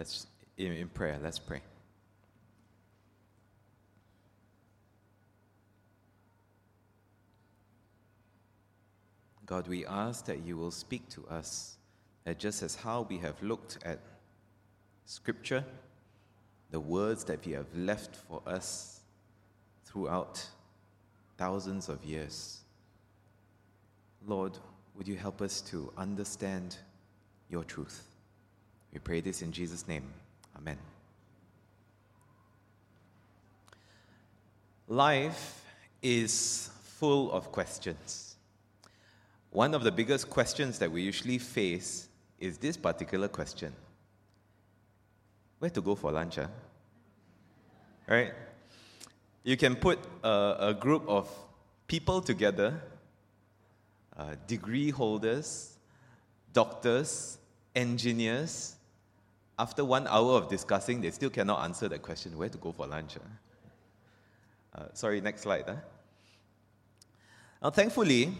Let's 0.00 0.28
in, 0.56 0.72
in 0.72 0.88
prayer. 0.88 1.18
Let's 1.22 1.38
pray. 1.38 1.60
God, 9.44 9.68
we 9.68 9.84
ask 9.84 10.24
that 10.24 10.42
you 10.42 10.56
will 10.56 10.70
speak 10.70 11.06
to 11.10 11.26
us, 11.28 11.76
that 12.24 12.38
just 12.38 12.62
as 12.62 12.76
how 12.76 13.02
we 13.10 13.18
have 13.18 13.42
looked 13.42 13.76
at 13.84 13.98
Scripture, 15.04 15.62
the 16.70 16.80
words 16.80 17.22
that 17.24 17.46
you 17.46 17.56
have 17.56 17.76
left 17.76 18.16
for 18.16 18.40
us 18.46 19.00
throughout 19.84 20.42
thousands 21.36 21.90
of 21.90 22.02
years. 22.02 22.60
Lord, 24.26 24.56
would 24.96 25.06
you 25.06 25.16
help 25.16 25.42
us 25.42 25.60
to 25.60 25.92
understand 25.98 26.78
your 27.50 27.64
truth? 27.64 28.09
We 28.92 28.98
pray 28.98 29.20
this 29.20 29.42
in 29.42 29.52
Jesus' 29.52 29.86
name. 29.86 30.04
Amen. 30.56 30.78
Life 34.88 35.64
is 36.02 36.70
full 36.82 37.30
of 37.32 37.52
questions. 37.52 38.36
One 39.50 39.74
of 39.74 39.82
the 39.82 39.92
biggest 39.92 40.28
questions 40.28 40.78
that 40.78 40.90
we 40.90 41.02
usually 41.02 41.38
face 41.38 42.08
is 42.38 42.58
this 42.58 42.76
particular 42.76 43.28
question 43.28 43.72
Where 45.58 45.70
to 45.70 45.80
go 45.80 45.94
for 45.94 46.10
lunch? 46.10 46.36
Huh? 46.36 46.46
Right? 48.08 48.32
You 49.44 49.56
can 49.56 49.76
put 49.76 49.98
a, 50.22 50.56
a 50.60 50.74
group 50.74 51.04
of 51.08 51.28
people 51.86 52.20
together, 52.20 52.80
uh, 54.16 54.34
degree 54.46 54.90
holders, 54.90 55.78
doctors, 56.52 57.38
engineers. 57.74 58.74
After 59.60 59.84
one 59.84 60.06
hour 60.06 60.38
of 60.38 60.48
discussing, 60.48 61.02
they 61.02 61.10
still 61.10 61.28
cannot 61.28 61.62
answer 61.64 61.86
the 61.86 61.98
question 61.98 62.34
where 62.38 62.48
to 62.48 62.56
go 62.56 62.72
for 62.72 62.86
lunch. 62.86 63.12
Huh? 63.12 64.80
Uh, 64.80 64.86
sorry, 64.94 65.20
next 65.20 65.42
slide. 65.42 65.64
Huh? 65.66 65.74
Now, 67.62 67.68
thankfully, 67.68 68.32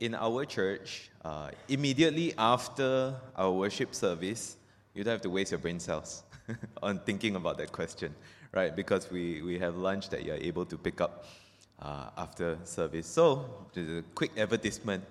in 0.00 0.14
our 0.14 0.46
church, 0.46 1.10
uh, 1.22 1.50
immediately 1.68 2.32
after 2.38 3.14
our 3.36 3.52
worship 3.52 3.94
service, 3.94 4.56
you 4.94 5.04
don't 5.04 5.12
have 5.12 5.20
to 5.20 5.28
waste 5.28 5.50
your 5.50 5.58
brain 5.58 5.78
cells 5.78 6.22
on 6.82 7.00
thinking 7.00 7.36
about 7.36 7.58
that 7.58 7.70
question, 7.70 8.14
right? 8.52 8.74
Because 8.74 9.10
we, 9.10 9.42
we 9.42 9.58
have 9.58 9.76
lunch 9.76 10.08
that 10.08 10.24
you're 10.24 10.36
able 10.36 10.64
to 10.64 10.78
pick 10.78 11.02
up 11.02 11.26
uh, 11.82 12.08
after 12.16 12.56
service. 12.64 13.06
So, 13.06 13.44
just 13.74 13.90
a 13.90 14.02
quick 14.14 14.30
advertisement. 14.38 15.04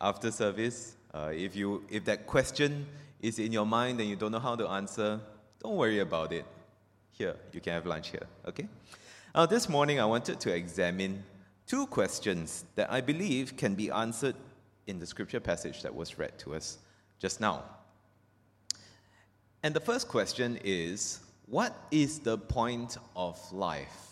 After 0.00 0.30
service, 0.30 0.96
uh, 1.12 1.30
if, 1.34 1.54
you, 1.54 1.84
if 1.90 2.06
that 2.06 2.26
question 2.26 2.86
is 3.20 3.38
in 3.38 3.52
your 3.52 3.66
mind 3.66 4.00
and 4.00 4.08
you 4.08 4.16
don't 4.16 4.32
know 4.32 4.38
how 4.38 4.56
to 4.56 4.68
answer, 4.68 5.20
don't 5.62 5.76
worry 5.76 6.00
about 6.00 6.32
it. 6.32 6.44
Here, 7.12 7.36
you 7.52 7.60
can 7.60 7.74
have 7.74 7.86
lunch 7.86 8.10
here, 8.10 8.26
okay? 8.48 8.66
Now, 9.34 9.46
this 9.46 9.68
morning 9.68 10.00
I 10.00 10.06
wanted 10.06 10.40
to 10.40 10.54
examine 10.54 11.22
two 11.66 11.86
questions 11.86 12.64
that 12.74 12.90
I 12.90 13.00
believe 13.00 13.56
can 13.56 13.74
be 13.74 13.90
answered 13.90 14.34
in 14.86 14.98
the 14.98 15.06
scripture 15.06 15.40
passage 15.40 15.82
that 15.82 15.94
was 15.94 16.18
read 16.18 16.38
to 16.38 16.54
us 16.54 16.78
just 17.18 17.40
now. 17.40 17.62
And 19.62 19.74
the 19.74 19.80
first 19.80 20.08
question 20.08 20.58
is 20.64 21.20
What 21.46 21.76
is 21.90 22.20
the 22.20 22.38
point 22.38 22.96
of 23.14 23.38
life? 23.52 24.10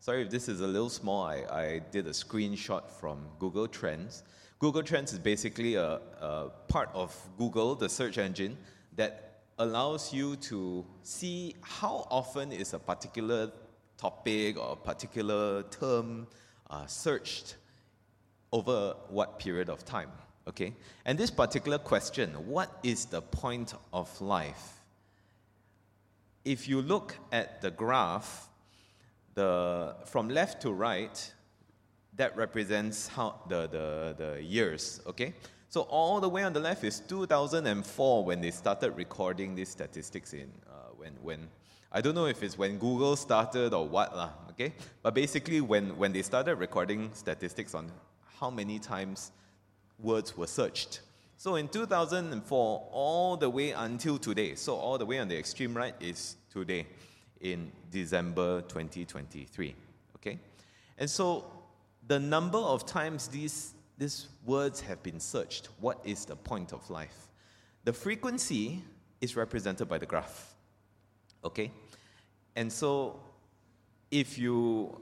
Sorry 0.00 0.22
if 0.22 0.30
this 0.30 0.48
is 0.48 0.60
a 0.60 0.66
little 0.66 0.88
small, 0.88 1.24
I, 1.24 1.44
I 1.50 1.82
did 1.90 2.06
a 2.06 2.10
screenshot 2.10 2.90
from 2.90 3.26
Google 3.38 3.68
Trends. 3.68 4.22
Google 4.58 4.82
Trends 4.82 5.12
is 5.12 5.20
basically 5.20 5.76
a, 5.76 6.00
a 6.20 6.50
part 6.66 6.90
of 6.92 7.14
Google, 7.38 7.76
the 7.76 7.88
search 7.88 8.18
engine, 8.18 8.56
that 8.96 9.42
allows 9.58 10.12
you 10.12 10.34
to 10.36 10.84
see 11.04 11.54
how 11.62 12.08
often 12.10 12.50
is 12.50 12.74
a 12.74 12.78
particular 12.78 13.52
topic 13.96 14.58
or 14.58 14.72
a 14.72 14.76
particular 14.76 15.62
term 15.64 16.26
uh, 16.70 16.86
searched 16.86 17.56
over 18.52 18.94
what 19.10 19.38
period 19.38 19.68
of 19.68 19.84
time? 19.84 20.10
Okay? 20.48 20.74
And 21.04 21.16
this 21.16 21.30
particular 21.30 21.78
question, 21.78 22.30
what 22.48 22.78
is 22.82 23.04
the 23.04 23.22
point 23.22 23.74
of 23.92 24.20
life? 24.20 24.80
If 26.44 26.68
you 26.68 26.82
look 26.82 27.16
at 27.30 27.60
the 27.60 27.70
graph, 27.70 28.48
the, 29.34 29.94
from 30.06 30.28
left 30.28 30.62
to 30.62 30.72
right, 30.72 31.32
that 32.18 32.36
represents 32.36 33.08
how 33.08 33.40
the, 33.48 33.66
the, 33.68 34.14
the 34.18 34.42
years, 34.42 35.00
okay? 35.06 35.32
So 35.70 35.82
all 35.82 36.20
the 36.20 36.28
way 36.28 36.42
on 36.42 36.52
the 36.52 36.60
left 36.60 36.84
is 36.84 37.00
2004 37.00 38.24
when 38.24 38.40
they 38.40 38.50
started 38.50 38.90
recording 38.92 39.54
these 39.54 39.68
statistics 39.68 40.34
in, 40.34 40.50
uh, 40.68 40.90
when, 40.96 41.12
when 41.22 41.48
I 41.90 42.00
don't 42.00 42.14
know 42.14 42.26
if 42.26 42.42
it's 42.42 42.58
when 42.58 42.76
Google 42.78 43.16
started 43.16 43.72
or 43.72 43.88
what, 43.88 44.14
lah, 44.14 44.30
okay? 44.50 44.74
But 45.02 45.14
basically, 45.14 45.60
when, 45.60 45.96
when 45.96 46.12
they 46.12 46.22
started 46.22 46.56
recording 46.56 47.10
statistics 47.14 47.74
on 47.74 47.90
how 48.38 48.50
many 48.50 48.78
times 48.78 49.32
words 49.98 50.36
were 50.36 50.46
searched. 50.46 51.00
So 51.36 51.54
in 51.54 51.68
2004, 51.68 52.88
all 52.90 53.36
the 53.36 53.48
way 53.48 53.70
until 53.70 54.18
today, 54.18 54.56
so 54.56 54.74
all 54.74 54.98
the 54.98 55.06
way 55.06 55.18
on 55.18 55.28
the 55.28 55.38
extreme 55.38 55.74
right 55.74 55.94
is 56.00 56.36
today, 56.50 56.86
in 57.40 57.70
December 57.92 58.62
2023, 58.62 59.74
okay? 60.16 60.40
And 60.98 61.08
so 61.08 61.44
the 62.08 62.18
number 62.18 62.58
of 62.58 62.84
times 62.86 63.28
these, 63.28 63.74
these 63.96 64.28
words 64.44 64.80
have 64.80 65.02
been 65.02 65.20
searched, 65.20 65.68
what 65.80 66.00
is 66.04 66.24
the 66.24 66.36
point 66.36 66.72
of 66.72 66.88
life? 66.90 67.28
The 67.84 67.92
frequency 67.92 68.82
is 69.20 69.36
represented 69.36 69.88
by 69.88 69.98
the 69.98 70.06
graph. 70.06 70.54
Okay? 71.44 71.70
And 72.56 72.72
so 72.72 73.20
if 74.10 74.38
you 74.38 75.00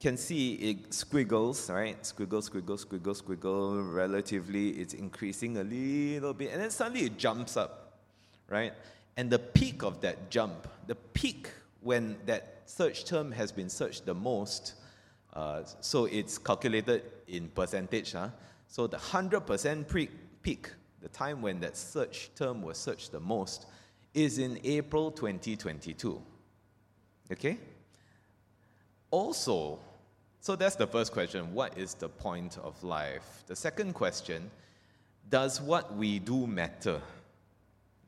can 0.00 0.16
see 0.16 0.54
it 0.54 0.94
squiggles, 0.94 1.68
right? 1.68 2.00
Squiggle, 2.02 2.42
squiggle, 2.48 2.82
squiggle, 2.82 3.22
squiggle. 3.22 3.94
Relatively, 3.94 4.70
it's 4.70 4.94
increasing 4.94 5.58
a 5.58 5.62
little 5.62 6.32
bit, 6.32 6.52
and 6.52 6.62
then 6.62 6.70
suddenly 6.70 7.04
it 7.04 7.18
jumps 7.18 7.56
up, 7.56 7.98
right? 8.48 8.72
And 9.18 9.28
the 9.28 9.38
peak 9.38 9.82
of 9.82 10.00
that 10.00 10.30
jump, 10.30 10.66
the 10.86 10.94
peak 10.94 11.50
when 11.82 12.16
that 12.24 12.62
search 12.64 13.04
term 13.04 13.30
has 13.32 13.52
been 13.52 13.68
searched 13.68 14.06
the 14.06 14.14
most, 14.14 14.74
uh, 15.32 15.62
so 15.80 16.06
it's 16.06 16.38
calculated 16.38 17.02
in 17.28 17.48
percentage. 17.48 18.12
Huh? 18.12 18.28
So 18.66 18.86
the 18.86 18.96
100% 18.96 19.92
peak, 19.92 20.10
peak, 20.42 20.70
the 21.00 21.08
time 21.08 21.42
when 21.42 21.60
that 21.60 21.76
search 21.76 22.30
term 22.34 22.62
was 22.62 22.78
searched 22.78 23.12
the 23.12 23.20
most, 23.20 23.66
is 24.14 24.38
in 24.38 24.58
April 24.64 25.10
2022. 25.10 26.20
Okay? 27.32 27.58
Also, 29.10 29.78
so 30.40 30.56
that's 30.56 30.76
the 30.76 30.86
first 30.86 31.12
question 31.12 31.52
what 31.52 31.76
is 31.76 31.94
the 31.94 32.08
point 32.08 32.58
of 32.58 32.82
life? 32.82 33.44
The 33.46 33.56
second 33.56 33.94
question 33.94 34.50
does 35.28 35.60
what 35.60 35.94
we 35.96 36.18
do 36.18 36.46
matter? 36.46 37.00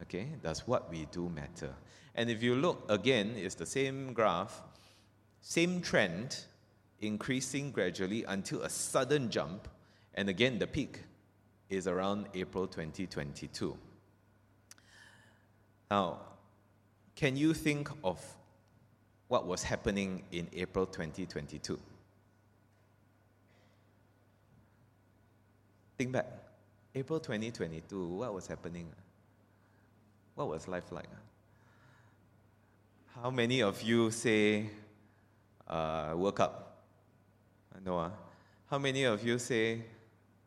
Okay, 0.02 0.26
does 0.42 0.66
what 0.66 0.90
we 0.90 1.06
do 1.12 1.28
matter? 1.28 1.72
And 2.14 2.28
if 2.28 2.42
you 2.42 2.56
look 2.56 2.84
again, 2.88 3.34
it's 3.36 3.54
the 3.54 3.66
same 3.66 4.12
graph, 4.12 4.62
same 5.40 5.80
trend, 5.80 6.44
increasing 7.02 7.72
gradually 7.72 8.24
until 8.24 8.62
a 8.62 8.70
sudden 8.70 9.28
jump, 9.28 9.68
and 10.14 10.28
again 10.28 10.58
the 10.58 10.66
peak 10.66 11.00
is 11.68 11.86
around 11.86 12.26
April 12.32 12.66
2022. 12.66 13.76
Now, 15.90 16.20
can 17.14 17.36
you 17.36 17.52
think 17.52 17.90
of 18.02 18.18
what 19.28 19.46
was 19.46 19.62
happening 19.62 20.22
in 20.32 20.48
April 20.54 20.86
2022? 20.86 21.78
Think 25.98 26.12
back. 26.12 26.26
April 26.94 27.20
2022, 27.20 28.06
what 28.06 28.34
was 28.34 28.46
happening? 28.46 28.86
What 30.34 30.48
was 30.48 30.68
life 30.68 30.92
like? 30.92 31.08
How 33.22 33.30
many 33.30 33.62
of 33.62 33.80
you 33.82 34.10
say 34.10 34.70
uh, 35.68 36.12
World 36.14 36.36
Cup? 36.36 36.71
No. 37.84 37.98
Uh? 37.98 38.10
How 38.70 38.78
many 38.78 39.04
of 39.04 39.24
you 39.24 39.38
say 39.38 39.82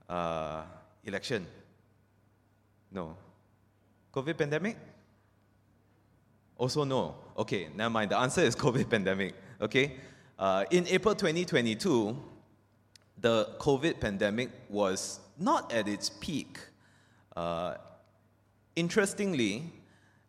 uh, 0.09 0.63
election? 1.03 1.45
No. 2.91 3.15
COVID 4.13 4.37
pandemic? 4.37 4.77
Also, 6.57 6.83
no. 6.85 7.15
Okay, 7.37 7.67
never 7.75 7.89
mind. 7.89 8.11
The 8.11 8.17
answer 8.17 8.41
is 8.41 8.55
COVID 8.65 8.89
pandemic. 8.89 9.35
Okay? 9.61 9.97
Uh, 10.39 10.65
in 10.71 10.87
April 10.87 11.15
2022, 11.15 12.17
the 13.19 13.49
COVID 13.59 13.99
pandemic 13.99 14.49
was 14.69 15.19
not 15.37 15.71
at 15.71 15.87
its 15.87 16.09
peak. 16.09 16.59
Uh, 17.35 17.75
interestingly, 18.75 19.63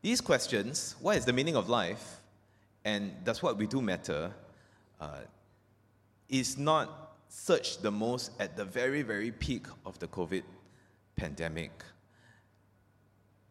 these 0.03 0.21
questions 0.21 0.95
what 1.01 1.17
is 1.17 1.25
the 1.25 1.33
meaning 1.33 1.57
of 1.57 1.69
life 1.69 2.21
and 2.85 3.13
does 3.25 3.43
what 3.43 3.57
we 3.57 3.67
do 3.67 3.83
matter 3.83 4.33
uh, 5.01 5.19
is 6.29 6.59
not 6.59 7.17
searched 7.29 7.83
the 7.83 7.91
most 7.91 8.31
at 8.41 8.57
the 8.57 8.65
very, 8.65 9.03
very 9.03 9.31
peak 9.31 9.67
of 9.85 9.99
the 9.99 10.07
COVID 10.07 10.43
pandemic 11.17 11.73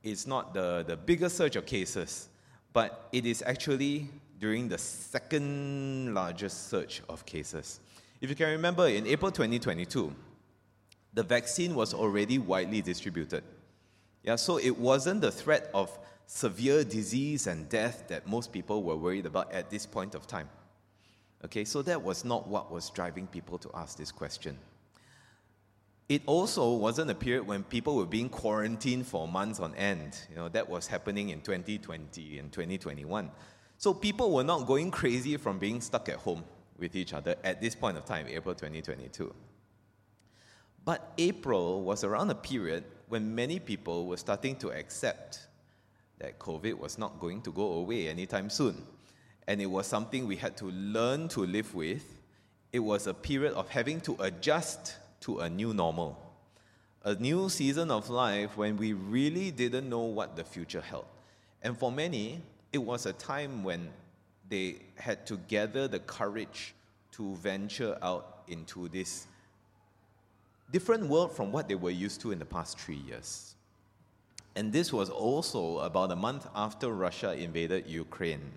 it's 0.06 0.28
not 0.28 0.54
the, 0.54 0.86
the 0.88 0.96
biggest 0.96 1.36
surge 1.36 1.56
of 1.56 1.66
cases, 1.66 2.30
but 2.72 3.10
it 3.12 3.26
is 3.26 3.44
actually 3.46 4.08
during 4.40 4.70
the 4.70 4.78
second 4.78 6.14
largest 6.14 6.70
surge 6.70 7.02
of 7.10 7.26
cases. 7.26 7.80
If 8.22 8.30
you 8.30 8.36
can 8.36 8.52
remember, 8.52 8.88
in 8.88 9.08
April 9.08 9.32
2022, 9.32 10.14
the 11.14 11.24
vaccine 11.24 11.74
was 11.74 11.94
already 11.94 12.38
widely 12.38 12.84
distributed. 12.84 13.44
Yeah, 14.24 14.36
so 14.36 14.58
it 14.58 14.78
wasn't 14.78 15.22
the 15.22 15.32
threat 15.32 15.72
of 15.74 15.98
severe 16.28 16.84
disease 16.84 17.48
and 17.48 17.68
death 17.68 18.04
that 18.08 18.28
most 18.28 18.52
people 18.52 18.84
were 18.84 18.96
worried 18.96 19.26
about 19.26 19.52
at 19.52 19.72
this 19.72 19.88
point 19.88 20.14
of 20.14 20.28
time. 20.28 20.50
Okay, 21.46 21.64
so 21.64 21.84
that 21.84 22.02
was 22.02 22.26
not 22.26 22.48
what 22.48 22.72
was 22.72 22.90
driving 22.90 23.28
people 23.28 23.60
to 23.60 23.70
ask 23.76 24.00
this 24.00 24.12
question. 24.12 24.58
It 26.10 26.24
also 26.26 26.74
wasn't 26.74 27.12
a 27.12 27.14
period 27.14 27.46
when 27.46 27.64
people 27.64 27.96
were 27.96 28.08
being 28.08 28.30
quarantined 28.30 29.06
for 29.06 29.28
months 29.28 29.60
on 29.60 29.76
end. 29.76 30.18
You 30.28 30.38
know, 30.38 30.50
that 30.50 30.68
was 30.68 30.88
happening 30.88 31.30
in 31.30 31.42
2020 31.42 32.40
and 32.40 32.52
2021. 32.52 33.30
So 33.78 33.94
people 33.94 34.34
were 34.34 34.44
not 34.44 34.66
going 34.66 34.90
crazy 34.90 35.38
from 35.38 35.60
being 35.60 35.82
stuck 35.82 36.10
at 36.10 36.16
home 36.16 36.44
with 36.80 36.96
each 36.96 37.14
other 37.14 37.36
at 37.44 37.62
this 37.62 37.76
point 37.76 37.98
of 37.98 38.06
time, 38.06 38.26
April 38.28 38.56
2022. 38.56 39.32
But 40.84 41.14
April 41.20 41.84
was 41.84 42.04
around 42.04 42.32
a 42.32 42.36
period 42.36 42.86
when 43.08 43.36
many 43.36 43.60
people 43.60 44.08
were 44.08 44.18
starting 44.18 44.56
to 44.58 44.72
accept 44.72 45.46
that 46.18 46.40
COVID 46.40 46.80
was 46.80 46.98
not 46.98 47.20
going 47.20 47.44
to 47.44 47.52
go 47.52 47.74
away 47.74 48.08
anytime 48.08 48.50
soon. 48.50 48.84
And 49.48 49.62
it 49.62 49.68
was 49.68 49.88
something 49.88 50.28
we 50.28 50.36
had 50.36 50.58
to 50.58 50.66
learn 50.66 51.28
to 51.30 51.46
live 51.46 51.74
with. 51.76 52.04
It 52.72 52.80
was 52.80 53.08
a 53.08 53.14
period 53.14 53.54
of 53.54 53.70
having 53.70 54.02
to 54.02 54.16
adjust 54.20 54.96
to 55.22 55.40
a 55.40 55.50
new 55.50 55.74
normal, 55.74 56.20
a 57.04 57.16
new 57.16 57.50
season 57.50 57.92
of 57.92 58.10
life 58.10 58.58
when 58.58 58.78
we 58.78 58.94
really 58.94 59.52
didn't 59.52 59.90
know 59.90 60.04
what 60.04 60.36
the 60.36 60.44
future 60.44 60.82
held. 60.82 61.06
And 61.62 61.78
for 61.78 61.92
many, 61.92 62.42
it 62.74 62.80
was 62.80 63.06
a 63.06 63.14
time 63.14 63.64
when 63.64 63.90
they 64.50 64.78
had 64.98 65.26
to 65.28 65.38
gather 65.48 65.88
the 65.88 66.00
courage 66.00 66.74
to 67.14 67.36
venture 67.36 67.98
out 68.02 68.44
into 68.48 68.88
this 68.90 69.28
different 70.72 71.08
world 71.08 71.32
from 71.32 71.52
what 71.52 71.68
they 71.68 71.76
were 71.76 71.92
used 71.92 72.22
to 72.22 72.32
in 72.32 72.40
the 72.40 72.46
past 72.46 72.80
three 72.80 72.98
years. 73.08 73.56
And 74.56 74.72
this 74.72 74.92
was 74.92 75.10
also 75.10 75.80
about 75.80 76.12
a 76.12 76.16
month 76.16 76.48
after 76.56 76.90
Russia 76.94 77.34
invaded 77.34 77.88
Ukraine, 77.88 78.52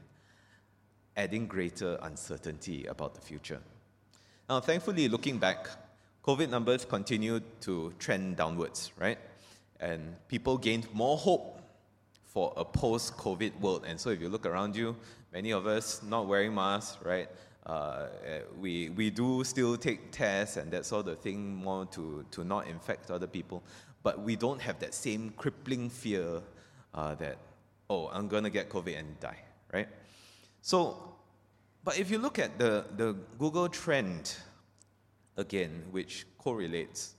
adding 1.19 1.49
greater 1.49 1.99
uncertainty 2.03 2.87
about 2.87 3.15
the 3.15 3.21
future. 3.21 3.61
Now, 4.49 4.61
thankfully, 4.61 5.09
looking 5.09 5.37
back, 5.37 5.69
COVID 6.25 6.49
numbers 6.49 6.85
continued 6.85 7.43
to 7.63 7.93
trend 7.99 8.37
downwards, 8.37 8.93
right? 8.99 9.19
And 9.81 10.15
people 10.29 10.57
gained 10.57 10.87
more 10.95 11.19
hope 11.19 11.61
for 12.25 12.53
a 12.57 12.65
post 12.65 13.17
COVID 13.17 13.61
world. 13.61 13.85
And 13.87 14.01
so, 14.01 14.11
if 14.11 14.21
you 14.21 14.29
look 14.29 14.47
around 14.47 14.77
you, 14.77 14.97
many 15.33 15.51
of 15.51 15.67
us 15.67 16.03
not 16.03 16.29
wearing 16.29 16.55
masks, 16.55 16.97
right? 17.05 17.29
Uh, 17.67 18.07
we, 18.59 18.89
we 18.91 19.11
do 19.11 19.45
still 19.45 19.77
take 19.77 20.11
tests 20.11 20.57
and 20.57 20.71
that 20.71 20.87
sort 20.87 21.09
of 21.09 21.19
thing 21.19 21.55
more 21.55 21.85
to, 21.87 22.25
to 22.31 22.45
not 22.45 22.67
infect 22.69 23.11
other 23.11 23.27
people, 23.27 23.63
but 24.03 24.23
we 24.23 24.37
don't 24.37 24.61
have 24.61 24.79
that 24.79 24.95
same 24.95 25.31
crippling 25.37 25.91
fear 25.91 26.41
uh, 26.95 27.15
that, 27.17 27.37
oh, 27.91 28.09
I'm 28.09 28.29
going 28.29 28.45
to 28.45 28.51
get 28.51 28.71
COVID 28.71 28.99
and 28.99 29.21
die, 29.21 29.41
right? 29.75 29.89
So, 30.63 31.15
but 31.85 31.99
if 31.99 32.11
you 32.11 32.19
look 32.19 32.39
at 32.39 32.59
the, 32.59 32.85
the 32.97 33.15
Google 33.39 33.69
trend, 33.69 34.37
again, 35.37 35.85
which 35.91 36.27
correlates, 36.37 37.15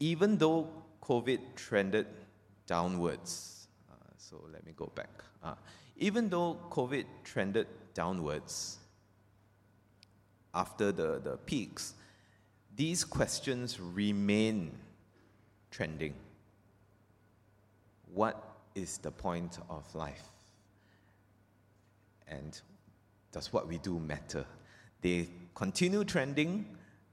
even 0.00 0.38
though 0.38 0.68
COVID 1.02 1.40
trended 1.56 2.06
downwards, 2.66 3.68
uh, 3.90 3.94
so 4.16 4.42
let 4.52 4.64
me 4.66 4.72
go 4.76 4.90
back. 4.94 5.10
Uh, 5.42 5.54
even 5.96 6.28
though 6.28 6.58
COVID 6.70 7.04
trended 7.24 7.66
downwards, 7.94 8.78
after 10.54 10.92
the, 10.92 11.20
the 11.22 11.36
peaks, 11.38 11.94
these 12.76 13.04
questions 13.04 13.78
remain 13.78 14.72
trending. 15.70 16.14
What 18.12 18.42
is 18.74 18.98
the 18.98 19.10
point 19.10 19.58
of 19.68 19.94
life? 19.94 20.24
And 22.30 22.60
does 23.32 23.52
what 23.52 23.68
we 23.68 23.78
do 23.78 23.98
matter? 23.98 24.46
They 25.02 25.28
continue 25.54 26.04
trending, 26.04 26.66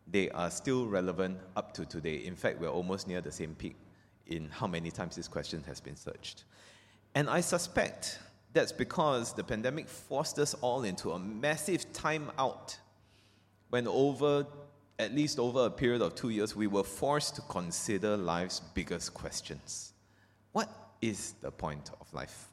they 0.07 0.29
are 0.29 0.49
still 0.49 0.87
relevant 0.87 1.39
up 1.55 1.73
to 1.73 1.85
today. 1.85 2.15
In 2.25 2.35
fact, 2.35 2.59
we're 2.59 2.69
almost 2.69 3.07
near 3.07 3.19
the 3.21 3.31
same 3.31 3.55
peak 3.55 3.75
in 4.27 4.49
how 4.49 4.67
many 4.67 4.91
times 4.91 5.15
this 5.15 5.27
question 5.27 5.63
has 5.67 5.81
been 5.81 5.95
searched. 5.95 6.45
And 7.15 7.29
I 7.29 7.41
suspect 7.41 8.19
that's 8.53 8.71
because 8.71 9.33
the 9.33 9.43
pandemic 9.43 9.89
forced 9.89 10.39
us 10.39 10.53
all 10.55 10.83
into 10.83 11.11
a 11.11 11.19
massive 11.19 11.91
time 11.93 12.31
out 12.37 12.77
when 13.69 13.87
over 13.87 14.45
at 14.99 15.13
least 15.13 15.39
over 15.39 15.65
a 15.65 15.69
period 15.69 16.01
of 16.01 16.15
two 16.15 16.29
years, 16.29 16.55
we 16.55 16.67
were 16.67 16.83
forced 16.83 17.35
to 17.35 17.41
consider 17.41 18.17
life's 18.17 18.61
biggest 18.73 19.13
questions. 19.13 19.93
What 20.53 20.69
is 21.01 21.33
the 21.41 21.51
point 21.51 21.91
of 22.01 22.11
life? 22.13 22.47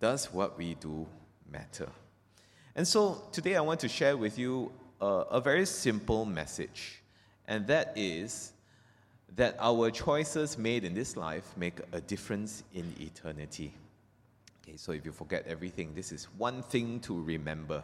Does 0.00 0.32
what 0.32 0.56
we 0.56 0.74
do 0.74 1.06
matter? 1.50 1.88
And 2.74 2.86
so 2.86 3.22
today 3.32 3.56
I 3.56 3.60
want 3.60 3.80
to 3.80 3.88
share 3.88 4.16
with 4.16 4.38
you 4.38 4.72
a, 5.00 5.06
a 5.06 5.40
very 5.40 5.66
simple 5.66 6.24
message, 6.24 7.02
and 7.46 7.66
that 7.66 7.92
is 7.96 8.52
that 9.36 9.56
our 9.58 9.90
choices 9.90 10.56
made 10.56 10.84
in 10.84 10.94
this 10.94 11.16
life 11.16 11.56
make 11.56 11.80
a 11.92 12.00
difference 12.00 12.62
in 12.72 12.92
eternity. 13.00 13.72
Okay, 14.62 14.76
so 14.76 14.92
if 14.92 15.04
you 15.04 15.12
forget 15.12 15.44
everything, 15.46 15.92
this 15.94 16.12
is 16.12 16.24
one 16.38 16.62
thing 16.62 17.00
to 17.00 17.20
remember. 17.20 17.82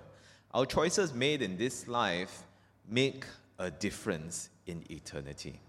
Our 0.54 0.64
choices 0.66 1.12
made 1.12 1.42
in 1.42 1.56
this 1.56 1.86
life 1.86 2.44
make 2.88 3.24
a 3.58 3.70
difference 3.70 4.48
in 4.66 4.82
eternity. 4.90 5.60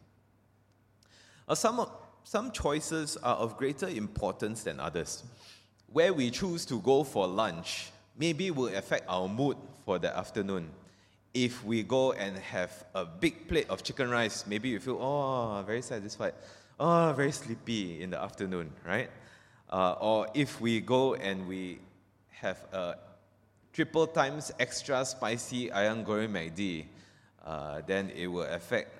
Uh, 1.47 1.55
some, 1.55 1.85
some 2.23 2.51
choices 2.51 3.17
are 3.17 3.35
of 3.35 3.57
greater 3.57 3.87
importance 3.87 4.63
than 4.63 4.79
others. 4.79 5.23
Where 5.93 6.13
we 6.13 6.31
choose 6.31 6.65
to 6.67 6.79
go 6.79 7.03
for 7.03 7.27
lunch 7.27 7.91
maybe 8.17 8.51
will 8.51 8.73
affect 8.75 9.05
our 9.09 9.27
mood 9.27 9.57
for 9.83 9.99
the 9.99 10.15
afternoon. 10.15 10.69
If 11.33 11.63
we 11.65 11.83
go 11.83 12.13
and 12.13 12.37
have 12.37 12.85
a 12.93 13.05
big 13.05 13.47
plate 13.47 13.69
of 13.69 13.83
chicken 13.83 14.09
rice, 14.09 14.45
maybe 14.47 14.69
you 14.69 14.79
feel, 14.79 14.97
oh, 15.01 15.63
very 15.65 15.81
satisfied, 15.81 16.33
oh, 16.79 17.13
very 17.15 17.31
sleepy 17.31 18.01
in 18.01 18.09
the 18.09 18.21
afternoon, 18.21 18.71
right? 18.85 19.09
Uh, 19.69 19.93
or 19.93 20.27
if 20.33 20.61
we 20.61 20.81
go 20.81 21.15
and 21.15 21.47
we 21.47 21.79
have 22.29 22.63
a 22.73 22.95
triple 23.73 24.07
times 24.07 24.51
extra 24.59 25.03
spicy 25.05 25.69
ayam 25.69 26.05
goreng 26.05 26.31
McD, 26.31 26.85
uh, 27.45 27.81
then 27.87 28.11
it 28.15 28.27
will 28.27 28.43
affect 28.43 28.91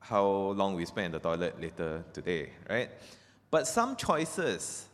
how 0.00 0.26
long 0.26 0.74
we 0.74 0.84
spend 0.84 1.06
in 1.06 1.12
the 1.12 1.18
toilet 1.18 1.60
later 1.60 2.04
today, 2.12 2.50
right? 2.68 2.90
But 3.50 3.66
some 3.66 3.96
choices 3.96 4.86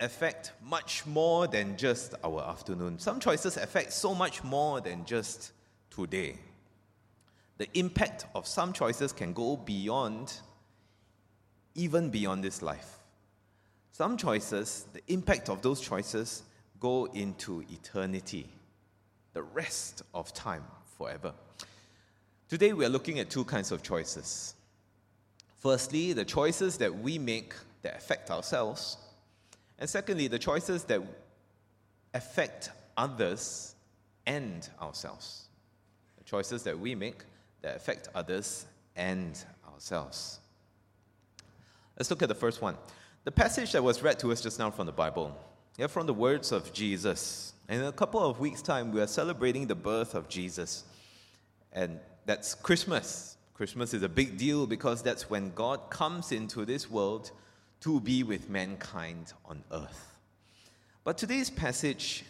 affect 0.00 0.52
much 0.62 1.06
more 1.06 1.46
than 1.46 1.76
just 1.76 2.14
our 2.22 2.42
afternoon. 2.42 2.98
Some 2.98 3.20
choices 3.20 3.56
affect 3.56 3.92
so 3.92 4.14
much 4.14 4.44
more 4.44 4.80
than 4.80 5.04
just 5.04 5.52
today. 5.90 6.38
The 7.58 7.68
impact 7.74 8.26
of 8.34 8.46
some 8.46 8.72
choices 8.72 9.12
can 9.12 9.32
go 9.32 9.56
beyond, 9.56 10.34
even 11.74 12.10
beyond 12.10 12.44
this 12.44 12.60
life. 12.60 12.98
Some 13.92 14.18
choices, 14.18 14.86
the 14.92 15.00
impact 15.08 15.48
of 15.48 15.62
those 15.62 15.80
choices 15.80 16.42
go 16.78 17.06
into 17.06 17.64
eternity, 17.72 18.46
the 19.32 19.42
rest 19.42 20.02
of 20.12 20.34
time, 20.34 20.64
forever. 20.98 21.32
Today, 22.48 22.74
we 22.74 22.84
are 22.84 22.90
looking 22.90 23.18
at 23.18 23.30
two 23.30 23.44
kinds 23.44 23.72
of 23.72 23.82
choices. 23.82 24.54
Firstly, 25.58 26.12
the 26.12 26.24
choices 26.24 26.76
that 26.78 26.94
we 26.94 27.18
make 27.18 27.54
that 27.82 27.96
affect 27.96 28.30
ourselves. 28.30 28.98
And 29.78 29.88
secondly, 29.88 30.28
the 30.28 30.38
choices 30.38 30.84
that 30.84 31.02
affect 32.14 32.70
others 32.96 33.74
and 34.26 34.68
ourselves. 34.80 35.48
The 36.18 36.24
choices 36.24 36.62
that 36.64 36.78
we 36.78 36.94
make 36.94 37.24
that 37.62 37.76
affect 37.76 38.08
others 38.14 38.66
and 38.96 39.38
ourselves. 39.72 40.40
Let's 41.98 42.10
look 42.10 42.22
at 42.22 42.28
the 42.28 42.34
first 42.34 42.62
one. 42.62 42.76
The 43.24 43.32
passage 43.32 43.72
that 43.72 43.82
was 43.82 44.02
read 44.02 44.18
to 44.20 44.32
us 44.32 44.40
just 44.40 44.58
now 44.58 44.70
from 44.70 44.86
the 44.86 44.92
Bible, 44.92 45.36
yeah, 45.76 45.88
from 45.88 46.06
the 46.06 46.14
words 46.14 46.52
of 46.52 46.72
Jesus. 46.72 47.52
In 47.68 47.82
a 47.82 47.92
couple 47.92 48.20
of 48.20 48.38
weeks' 48.38 48.62
time, 48.62 48.92
we 48.92 49.00
are 49.00 49.06
celebrating 49.06 49.66
the 49.66 49.74
birth 49.74 50.14
of 50.14 50.28
Jesus. 50.28 50.84
And 51.72 51.98
that's 52.24 52.54
Christmas. 52.54 53.36
Christmas 53.54 53.94
is 53.94 54.02
a 54.02 54.08
big 54.08 54.38
deal 54.38 54.66
because 54.66 55.02
that's 55.02 55.28
when 55.28 55.50
God 55.54 55.90
comes 55.90 56.32
into 56.32 56.64
this 56.64 56.90
world 56.90 57.30
to 57.80 58.00
be 58.00 58.22
with 58.22 58.48
mankind 58.48 59.32
on 59.44 59.62
earth. 59.72 60.18
But 61.04 61.18
today's 61.18 61.50
passage 61.50 62.24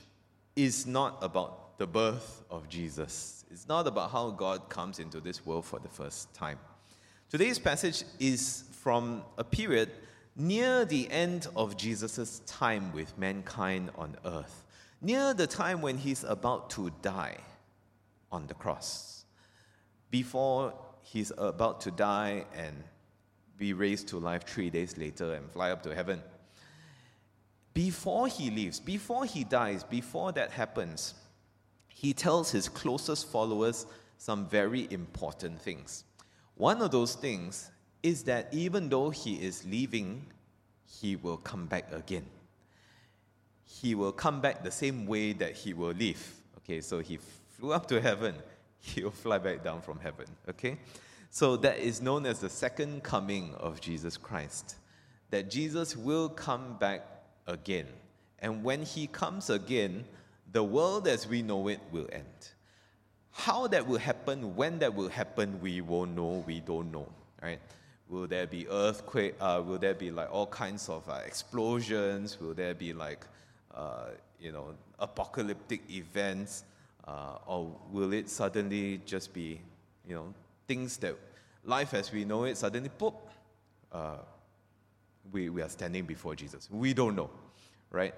is 0.54 0.86
not 0.86 1.18
about 1.22 1.78
the 1.78 1.86
birth 1.86 2.44
of 2.50 2.68
Jesus. 2.68 3.44
It's 3.50 3.68
not 3.68 3.86
about 3.86 4.10
how 4.10 4.30
God 4.30 4.68
comes 4.68 4.98
into 4.98 5.20
this 5.20 5.44
world 5.46 5.64
for 5.64 5.78
the 5.78 5.88
first 5.88 6.32
time. 6.34 6.58
Today's 7.30 7.58
passage 7.58 8.04
is 8.18 8.64
from 8.82 9.22
a 9.38 9.44
period 9.44 9.90
near 10.36 10.84
the 10.84 11.10
end 11.10 11.46
of 11.56 11.76
Jesus' 11.76 12.40
time 12.46 12.92
with 12.92 13.16
mankind 13.18 13.90
on 13.96 14.16
earth, 14.24 14.64
near 15.00 15.32
the 15.32 15.46
time 15.46 15.80
when 15.80 15.96
he's 15.96 16.24
about 16.24 16.70
to 16.70 16.90
die 17.02 17.38
on 18.30 18.46
the 18.46 18.54
cross, 18.54 19.24
before 20.10 20.74
he's 21.02 21.32
about 21.38 21.80
to 21.80 21.90
die 21.90 22.44
and 22.54 22.76
be 23.58 23.72
raised 23.72 24.08
to 24.08 24.18
life 24.18 24.44
three 24.44 24.70
days 24.70 24.96
later 24.98 25.34
and 25.34 25.50
fly 25.50 25.70
up 25.70 25.82
to 25.82 25.94
heaven. 25.94 26.22
Before 27.74 28.26
he 28.26 28.50
leaves, 28.50 28.80
before 28.80 29.24
he 29.24 29.44
dies, 29.44 29.84
before 29.84 30.32
that 30.32 30.50
happens, 30.50 31.14
he 31.88 32.12
tells 32.12 32.50
his 32.50 32.68
closest 32.68 33.30
followers 33.30 33.86
some 34.18 34.46
very 34.46 34.86
important 34.90 35.60
things. 35.60 36.04
One 36.54 36.80
of 36.80 36.90
those 36.90 37.14
things 37.14 37.70
is 38.02 38.22
that 38.24 38.48
even 38.52 38.88
though 38.88 39.10
he 39.10 39.34
is 39.34 39.64
leaving, 39.66 40.26
he 40.86 41.16
will 41.16 41.36
come 41.36 41.66
back 41.66 41.92
again. 41.92 42.26
He 43.64 43.94
will 43.94 44.12
come 44.12 44.40
back 44.40 44.62
the 44.62 44.70
same 44.70 45.06
way 45.06 45.32
that 45.34 45.52
he 45.52 45.74
will 45.74 45.92
leave. 45.92 46.40
Okay, 46.58 46.80
so 46.80 47.00
he 47.00 47.18
flew 47.58 47.72
up 47.72 47.86
to 47.88 48.00
heaven, 48.00 48.34
he 48.78 49.02
will 49.02 49.10
fly 49.10 49.38
back 49.38 49.62
down 49.62 49.82
from 49.82 49.98
heaven. 49.98 50.26
Okay? 50.48 50.78
So 51.30 51.56
that 51.58 51.78
is 51.78 52.00
known 52.00 52.26
as 52.26 52.40
the 52.40 52.48
second 52.48 53.02
coming 53.02 53.54
of 53.54 53.80
Jesus 53.80 54.16
Christ. 54.16 54.76
That 55.30 55.50
Jesus 55.50 55.96
will 55.96 56.28
come 56.28 56.76
back 56.78 57.06
again. 57.46 57.86
And 58.38 58.62
when 58.62 58.82
he 58.82 59.06
comes 59.06 59.50
again, 59.50 60.04
the 60.52 60.62
world 60.62 61.08
as 61.08 61.26
we 61.26 61.42
know 61.42 61.68
it 61.68 61.80
will 61.90 62.08
end. 62.12 62.24
How 63.32 63.66
that 63.66 63.86
will 63.86 63.98
happen, 63.98 64.56
when 64.56 64.78
that 64.78 64.94
will 64.94 65.08
happen, 65.10 65.60
we 65.60 65.80
won't 65.80 66.14
know, 66.14 66.42
we 66.46 66.60
don't 66.60 66.90
know, 66.90 67.06
right? 67.42 67.60
Will 68.08 68.26
there 68.26 68.46
be 68.46 68.66
earthquake? 68.68 69.34
Uh, 69.40 69.62
will 69.66 69.78
there 69.78 69.94
be 69.94 70.10
like 70.10 70.32
all 70.32 70.46
kinds 70.46 70.88
of 70.88 71.06
uh, 71.08 71.20
explosions? 71.26 72.40
Will 72.40 72.54
there 72.54 72.72
be 72.72 72.92
like, 72.92 73.26
uh, 73.74 74.10
you 74.40 74.52
know, 74.52 74.74
apocalyptic 74.98 75.82
events? 75.90 76.64
Uh, 77.06 77.38
or 77.46 77.70
will 77.92 78.12
it 78.12 78.30
suddenly 78.30 79.00
just 79.04 79.34
be, 79.34 79.60
you 80.08 80.14
know, 80.14 80.34
things 80.66 80.96
that 80.98 81.16
life 81.64 81.94
as 81.94 82.12
we 82.12 82.24
know 82.24 82.44
it 82.44 82.56
suddenly, 82.56 82.88
pop, 82.88 83.30
uh, 83.92 84.16
we, 85.32 85.48
we 85.48 85.62
are 85.62 85.68
standing 85.68 86.04
before 86.04 86.34
Jesus. 86.34 86.68
We 86.70 86.94
don't 86.94 87.16
know, 87.16 87.30
right? 87.90 88.14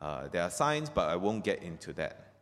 Uh, 0.00 0.28
there 0.28 0.42
are 0.42 0.50
signs, 0.50 0.90
but 0.90 1.08
I 1.08 1.16
won't 1.16 1.44
get 1.44 1.62
into 1.62 1.92
that. 1.94 2.32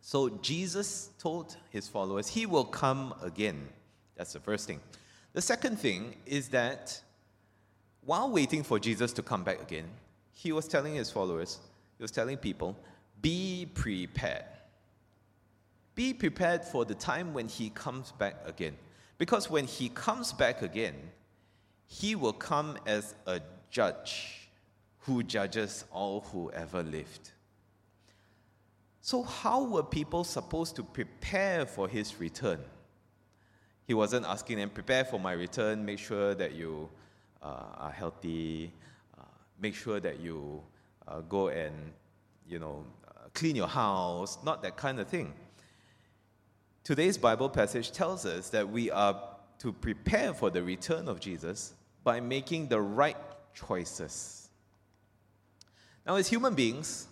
So 0.00 0.28
Jesus 0.28 1.10
told 1.18 1.56
his 1.70 1.88
followers 1.88 2.28
he 2.28 2.46
will 2.46 2.64
come 2.64 3.14
again. 3.22 3.68
That's 4.16 4.32
the 4.32 4.40
first 4.40 4.66
thing. 4.66 4.80
The 5.32 5.42
second 5.42 5.78
thing 5.78 6.16
is 6.26 6.48
that 6.48 7.00
while 8.04 8.30
waiting 8.30 8.62
for 8.62 8.78
Jesus 8.78 9.12
to 9.14 9.22
come 9.22 9.44
back 9.44 9.62
again, 9.62 9.88
he 10.32 10.52
was 10.52 10.66
telling 10.66 10.94
his 10.94 11.10
followers, 11.10 11.58
he 11.96 12.02
was 12.02 12.10
telling 12.10 12.36
people, 12.36 12.76
be 13.20 13.68
prepared. 13.74 14.44
Be 15.94 16.14
prepared 16.14 16.64
for 16.64 16.84
the 16.84 16.94
time 16.94 17.34
when 17.34 17.48
he 17.48 17.70
comes 17.70 18.12
back 18.12 18.36
again. 18.46 18.76
Because 19.18 19.50
when 19.50 19.66
he 19.66 19.88
comes 19.88 20.32
back 20.32 20.62
again, 20.62 20.94
he 21.86 22.14
will 22.14 22.32
come 22.32 22.78
as 22.86 23.14
a 23.26 23.40
judge 23.70 24.48
who 25.00 25.22
judges 25.22 25.84
all 25.92 26.20
who 26.32 26.50
ever 26.52 26.82
lived. 26.82 27.30
So, 29.00 29.22
how 29.22 29.64
were 29.64 29.82
people 29.82 30.22
supposed 30.22 30.76
to 30.76 30.84
prepare 30.84 31.66
for 31.66 31.88
his 31.88 32.20
return? 32.20 32.60
He 33.86 33.94
wasn't 33.94 34.24
asking 34.26 34.58
them, 34.58 34.70
prepare 34.70 35.04
for 35.04 35.18
my 35.18 35.32
return, 35.32 35.84
make 35.84 35.98
sure 35.98 36.34
that 36.34 36.52
you 36.52 36.88
uh, 37.42 37.64
are 37.78 37.90
healthy, 37.90 38.72
uh, 39.18 39.24
make 39.60 39.74
sure 39.74 39.98
that 39.98 40.20
you 40.20 40.62
uh, 41.08 41.20
go 41.22 41.48
and, 41.48 41.74
you 42.48 42.60
know, 42.60 42.84
uh, 43.08 43.28
clean 43.34 43.56
your 43.56 43.66
house, 43.66 44.38
not 44.44 44.62
that 44.62 44.76
kind 44.76 45.00
of 45.00 45.08
thing. 45.08 45.34
Today's 46.84 47.16
Bible 47.16 47.48
passage 47.48 47.92
tells 47.92 48.26
us 48.26 48.48
that 48.50 48.68
we 48.68 48.90
are 48.90 49.20
to 49.58 49.72
prepare 49.72 50.34
for 50.34 50.50
the 50.50 50.62
return 50.62 51.08
of 51.08 51.20
Jesus 51.20 51.74
by 52.02 52.20
making 52.20 52.68
the 52.68 52.80
right 52.80 53.16
choices. 53.54 54.48
Now, 56.06 56.16
as 56.16 56.28
human 56.28 56.54
beings, 56.54 57.06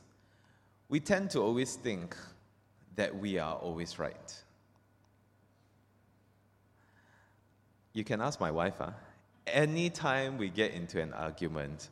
we 0.89 0.99
tend 0.99 1.31
to 1.31 1.41
always 1.41 1.77
think 1.77 2.17
that 2.97 3.17
we 3.17 3.39
are 3.39 3.55
always 3.55 3.99
right. 3.99 4.35
You 7.93 8.03
can 8.03 8.21
ask 8.21 8.41
my 8.41 8.51
wife, 8.51 8.75
huh? 8.79 8.91
anytime 9.47 10.39
we 10.39 10.49
get 10.49 10.73
into 10.73 11.01
an 11.01 11.13
argument, 11.13 11.89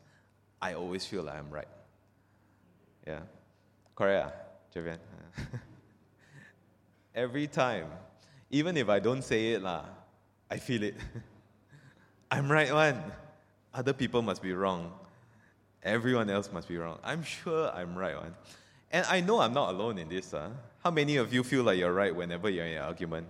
I 0.61 0.75
always 0.75 1.04
feel 1.04 1.23
like 1.25 1.37
I'm 1.37 1.50
right. 1.50 1.68
Yeah? 3.06 3.20
Correct, 3.94 4.32
ah, 4.32 4.78
Javian? 4.78 4.99
Every 7.14 7.46
time, 7.46 7.86
even 8.50 8.76
if 8.76 8.88
I 8.88 8.98
don't 8.98 9.22
say 9.22 9.52
it, 9.52 9.62
lah, 9.62 9.84
I 10.50 10.58
feel 10.58 10.82
it. 10.82 10.94
I'm 12.30 12.50
right 12.50 12.72
one. 12.72 13.02
Other 13.74 13.92
people 13.92 14.22
must 14.22 14.42
be 14.42 14.52
wrong. 14.52 14.92
Everyone 15.82 16.28
else 16.28 16.50
must 16.52 16.68
be 16.68 16.76
wrong. 16.76 16.98
I'm 17.04 17.22
sure 17.22 17.70
I'm 17.74 17.96
right 17.96 18.16
one. 18.16 18.34
And 18.90 19.06
I 19.06 19.20
know 19.20 19.40
I'm 19.40 19.52
not 19.52 19.70
alone 19.70 19.98
in 19.98 20.08
this. 20.08 20.30
Huh? 20.32 20.48
How 20.82 20.90
many 20.90 21.16
of 21.16 21.32
you 21.32 21.44
feel 21.44 21.62
like 21.62 21.78
you're 21.78 21.92
right 21.92 22.14
whenever 22.14 22.48
you're 22.48 22.66
in 22.66 22.76
an 22.76 22.82
argument? 22.82 23.26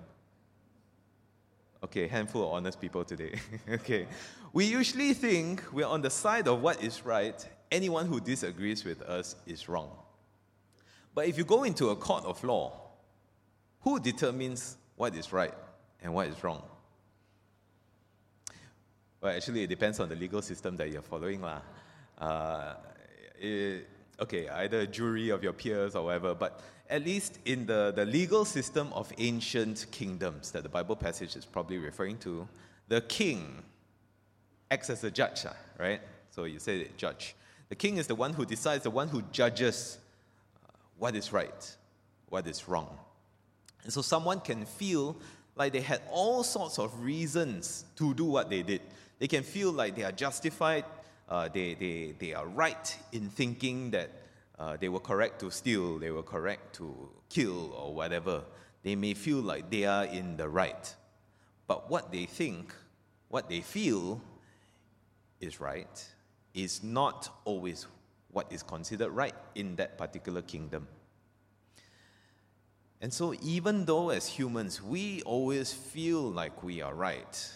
Okay, 1.82 2.08
handful 2.08 2.42
of 2.42 2.52
honest 2.52 2.80
people 2.80 3.04
today. 3.04 3.38
okay. 3.70 4.06
We 4.52 4.64
usually 4.64 5.14
think 5.14 5.62
we're 5.72 5.86
on 5.86 6.02
the 6.02 6.10
side 6.10 6.48
of 6.48 6.60
what 6.62 6.82
is 6.82 7.04
right. 7.04 7.46
Anyone 7.70 8.06
who 8.06 8.20
disagrees 8.20 8.84
with 8.84 9.02
us 9.02 9.36
is 9.46 9.68
wrong. 9.68 9.90
But 11.14 11.26
if 11.26 11.36
you 11.36 11.44
go 11.44 11.64
into 11.64 11.90
a 11.90 11.96
court 11.96 12.24
of 12.24 12.42
law, 12.42 12.87
who 13.80 14.00
determines 14.00 14.76
what 14.96 15.14
is 15.14 15.32
right 15.32 15.54
and 16.02 16.12
what 16.12 16.28
is 16.28 16.42
wrong? 16.42 16.62
Well, 19.20 19.34
actually, 19.34 19.64
it 19.64 19.68
depends 19.68 19.98
on 20.00 20.08
the 20.08 20.14
legal 20.14 20.42
system 20.42 20.76
that 20.76 20.90
you're 20.90 21.02
following. 21.02 21.42
Uh, 21.44 22.74
it, 23.40 23.88
okay, 24.20 24.48
either 24.48 24.80
a 24.80 24.86
jury 24.86 25.30
of 25.30 25.42
your 25.42 25.52
peers 25.52 25.96
or 25.96 26.04
whatever, 26.04 26.34
but 26.34 26.60
at 26.90 27.04
least 27.04 27.38
in 27.44 27.66
the, 27.66 27.92
the 27.94 28.04
legal 28.04 28.44
system 28.44 28.92
of 28.92 29.12
ancient 29.18 29.86
kingdoms 29.90 30.52
that 30.52 30.62
the 30.62 30.68
Bible 30.68 30.96
passage 30.96 31.36
is 31.36 31.44
probably 31.44 31.78
referring 31.78 32.16
to, 32.18 32.48
the 32.88 33.00
king 33.02 33.62
acts 34.70 34.88
as 34.90 35.04
a 35.04 35.10
judge, 35.10 35.44
right? 35.78 36.00
So 36.30 36.44
you 36.44 36.58
say 36.58 36.88
judge. 36.96 37.34
The 37.68 37.74
king 37.74 37.98
is 37.98 38.06
the 38.06 38.14
one 38.14 38.32
who 38.32 38.46
decides, 38.46 38.84
the 38.84 38.90
one 38.90 39.08
who 39.08 39.22
judges 39.32 39.98
uh, 40.64 40.72
what 40.98 41.14
is 41.14 41.32
right, 41.32 41.76
what 42.28 42.46
is 42.46 42.68
wrong. 42.68 42.96
And 43.84 43.92
so 43.92 44.02
someone 44.02 44.40
can 44.40 44.64
feel 44.64 45.16
like 45.56 45.72
they 45.72 45.80
had 45.80 46.00
all 46.10 46.42
sorts 46.44 46.78
of 46.78 47.02
reasons 47.02 47.84
to 47.96 48.14
do 48.14 48.24
what 48.24 48.48
they 48.48 48.62
did. 48.62 48.80
They 49.18 49.26
can 49.26 49.42
feel 49.42 49.72
like 49.72 49.96
they 49.96 50.04
are 50.04 50.12
justified, 50.12 50.84
uh, 51.28 51.48
they, 51.48 51.74
they, 51.74 52.14
they 52.18 52.34
are 52.34 52.46
right 52.46 52.96
in 53.12 53.28
thinking 53.28 53.90
that 53.90 54.10
uh, 54.58 54.76
they 54.76 54.88
were 54.88 55.00
correct 55.00 55.40
to 55.40 55.50
steal, 55.50 55.98
they 55.98 56.10
were 56.10 56.22
correct 56.22 56.76
to 56.76 57.08
kill, 57.28 57.72
or 57.72 57.94
whatever. 57.94 58.42
They 58.82 58.94
may 58.94 59.14
feel 59.14 59.38
like 59.38 59.70
they 59.70 59.84
are 59.84 60.04
in 60.04 60.36
the 60.36 60.48
right. 60.48 60.94
But 61.66 61.90
what 61.90 62.10
they 62.12 62.26
think, 62.26 62.72
what 63.28 63.48
they 63.48 63.60
feel 63.60 64.20
is 65.40 65.60
right, 65.60 66.06
is 66.54 66.82
not 66.82 67.28
always 67.44 67.86
what 68.30 68.50
is 68.52 68.62
considered 68.62 69.10
right 69.10 69.34
in 69.54 69.76
that 69.76 69.98
particular 69.98 70.42
kingdom. 70.42 70.86
And 73.00 73.12
so, 73.12 73.34
even 73.42 73.84
though 73.84 74.10
as 74.10 74.26
humans 74.26 74.82
we 74.82 75.22
always 75.22 75.72
feel 75.72 76.22
like 76.22 76.62
we 76.64 76.82
are 76.82 76.94
right, 76.94 77.48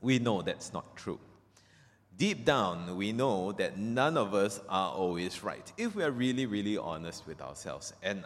we 0.00 0.18
know 0.18 0.42
that's 0.42 0.72
not 0.72 0.96
true. 0.96 1.18
Deep 2.16 2.44
down, 2.44 2.96
we 2.96 3.12
know 3.12 3.52
that 3.52 3.76
none 3.76 4.16
of 4.16 4.34
us 4.34 4.60
are 4.68 4.92
always 4.92 5.42
right 5.42 5.70
if 5.76 5.94
we 5.94 6.02
are 6.02 6.10
really, 6.10 6.46
really 6.46 6.78
honest 6.78 7.26
with 7.26 7.40
ourselves. 7.42 7.92
And 8.02 8.24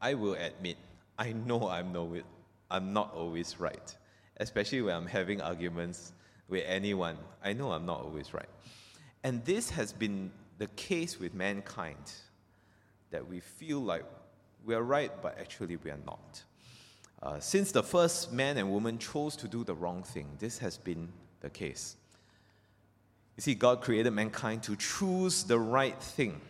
I 0.00 0.14
will 0.14 0.34
admit, 0.34 0.76
I 1.18 1.32
know 1.32 1.68
I'm, 1.68 1.92
no, 1.92 2.16
I'm 2.70 2.92
not 2.92 3.14
always 3.14 3.58
right, 3.58 3.94
especially 4.38 4.82
when 4.82 4.94
I'm 4.94 5.06
having 5.06 5.40
arguments 5.40 6.12
with 6.48 6.64
anyone. 6.66 7.16
I 7.42 7.52
know 7.52 7.72
I'm 7.72 7.86
not 7.86 8.00
always 8.00 8.34
right. 8.34 8.48
And 9.22 9.44
this 9.44 9.70
has 9.70 9.92
been 9.92 10.32
the 10.58 10.66
case 10.68 11.18
with 11.18 11.32
mankind 11.32 12.12
that 13.10 13.26
we 13.26 13.40
feel 13.40 13.80
like 13.80 14.04
we're 14.64 14.82
right, 14.82 15.10
but 15.22 15.38
actually 15.38 15.76
we 15.76 15.90
are 15.90 15.98
not. 16.06 16.42
Uh, 17.22 17.38
since 17.38 17.72
the 17.72 17.82
first 17.82 18.32
man 18.32 18.56
and 18.56 18.70
woman 18.70 18.98
chose 18.98 19.36
to 19.36 19.48
do 19.48 19.64
the 19.64 19.74
wrong 19.74 20.02
thing, 20.02 20.26
this 20.38 20.58
has 20.58 20.78
been 20.78 21.08
the 21.40 21.50
case. 21.50 21.96
You 23.36 23.42
see, 23.42 23.54
God 23.54 23.80
created 23.80 24.10
mankind 24.10 24.62
to 24.64 24.76
choose 24.76 25.44
the 25.44 25.58
right 25.58 26.00
thing. 26.00 26.40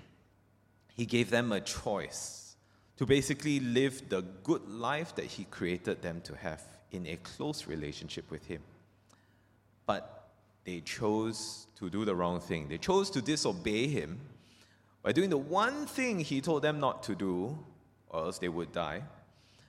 He 0.94 1.06
gave 1.06 1.30
them 1.30 1.52
a 1.52 1.60
choice 1.60 2.56
to 2.96 3.06
basically 3.06 3.60
live 3.60 4.08
the 4.08 4.22
good 4.42 4.68
life 4.68 5.14
that 5.16 5.24
He 5.24 5.44
created 5.44 6.02
them 6.02 6.20
to 6.22 6.36
have 6.36 6.62
in 6.92 7.06
a 7.06 7.16
close 7.16 7.66
relationship 7.66 8.30
with 8.30 8.46
Him. 8.46 8.62
But 9.86 10.20
they 10.64 10.80
chose 10.80 11.66
to 11.76 11.90
do 11.90 12.04
the 12.04 12.14
wrong 12.14 12.40
thing. 12.40 12.68
They 12.68 12.78
chose 12.78 13.10
to 13.10 13.22
disobey 13.22 13.86
him 13.88 14.20
by 15.02 15.12
doing 15.12 15.30
the 15.30 15.38
one 15.38 15.86
thing 15.86 16.20
he 16.20 16.40
told 16.40 16.62
them 16.62 16.78
not 16.78 17.02
to 17.04 17.14
do, 17.14 17.58
or 18.10 18.24
else 18.24 18.38
they 18.38 18.48
would 18.48 18.72
die. 18.72 19.02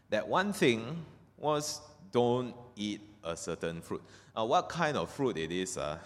That 0.10 0.27
one 0.27 0.51
thing 0.53 1.05
was 1.38 1.81
don't 2.12 2.53
eat 2.75 3.01
a 3.24 3.38
certain 3.38 3.81
fruit. 3.81 4.01
Now, 4.36 4.45
what 4.45 4.69
kind 4.69 4.98
of 4.98 5.10
fruit 5.10 5.38
it 5.38 5.51
is, 5.51 5.77
uh, 5.77 5.98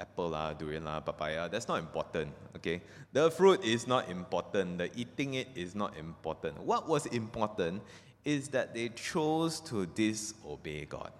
apple, 0.00 0.30
la, 0.30 0.52
durian, 0.52 0.84
la, 0.84 1.00
papaya, 1.00 1.48
that's 1.48 1.68
not 1.68 1.78
important, 1.78 2.32
okay? 2.56 2.80
The 3.12 3.30
fruit 3.30 3.64
is 3.64 3.86
not 3.86 4.10
important. 4.10 4.78
The 4.78 4.90
eating 4.96 5.34
it 5.34 5.48
is 5.54 5.74
not 5.74 5.96
important. 5.96 6.60
What 6.62 6.88
was 6.88 7.06
important 7.06 7.82
is 8.24 8.48
that 8.48 8.74
they 8.74 8.88
chose 8.90 9.60
to 9.60 9.86
disobey 9.86 10.86
God 10.86 11.12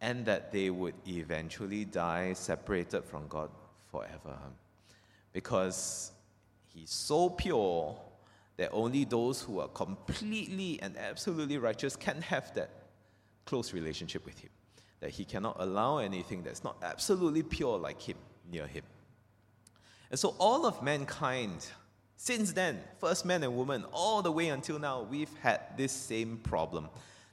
and 0.00 0.24
that 0.26 0.52
they 0.52 0.70
would 0.70 0.94
eventually 1.06 1.84
die 1.84 2.32
separated 2.34 3.04
from 3.04 3.28
God 3.28 3.50
forever. 3.90 4.36
Because 5.32 6.12
He's 6.74 6.90
so 6.90 7.30
pure 7.30 7.98
that 8.56 8.70
only 8.72 9.04
those 9.04 9.42
who 9.42 9.60
are 9.60 9.68
completely 9.68 10.78
and 10.82 10.96
absolutely 10.96 11.58
righteous 11.58 11.96
can 11.96 12.22
have 12.22 12.54
that 12.54 12.70
close 13.44 13.72
relationship 13.72 14.24
with 14.24 14.38
Him. 14.38 14.50
That 15.00 15.10
He 15.10 15.24
cannot 15.24 15.56
allow 15.58 15.98
anything 15.98 16.42
that's 16.42 16.64
not 16.64 16.76
absolutely 16.82 17.42
pure 17.42 17.78
like 17.78 18.00
Him 18.00 18.16
near 18.50 18.66
Him. 18.66 18.84
And 20.10 20.18
so, 20.18 20.34
all 20.38 20.66
of 20.66 20.82
mankind, 20.82 21.66
since 22.16 22.52
then, 22.52 22.80
first 22.98 23.24
man 23.24 23.42
and 23.42 23.56
woman, 23.56 23.84
all 23.92 24.22
the 24.22 24.32
way 24.32 24.48
until 24.48 24.78
now, 24.78 25.02
we've 25.02 25.34
had 25.42 25.60
this 25.76 25.92
same 25.92 26.38
problem 26.38 26.88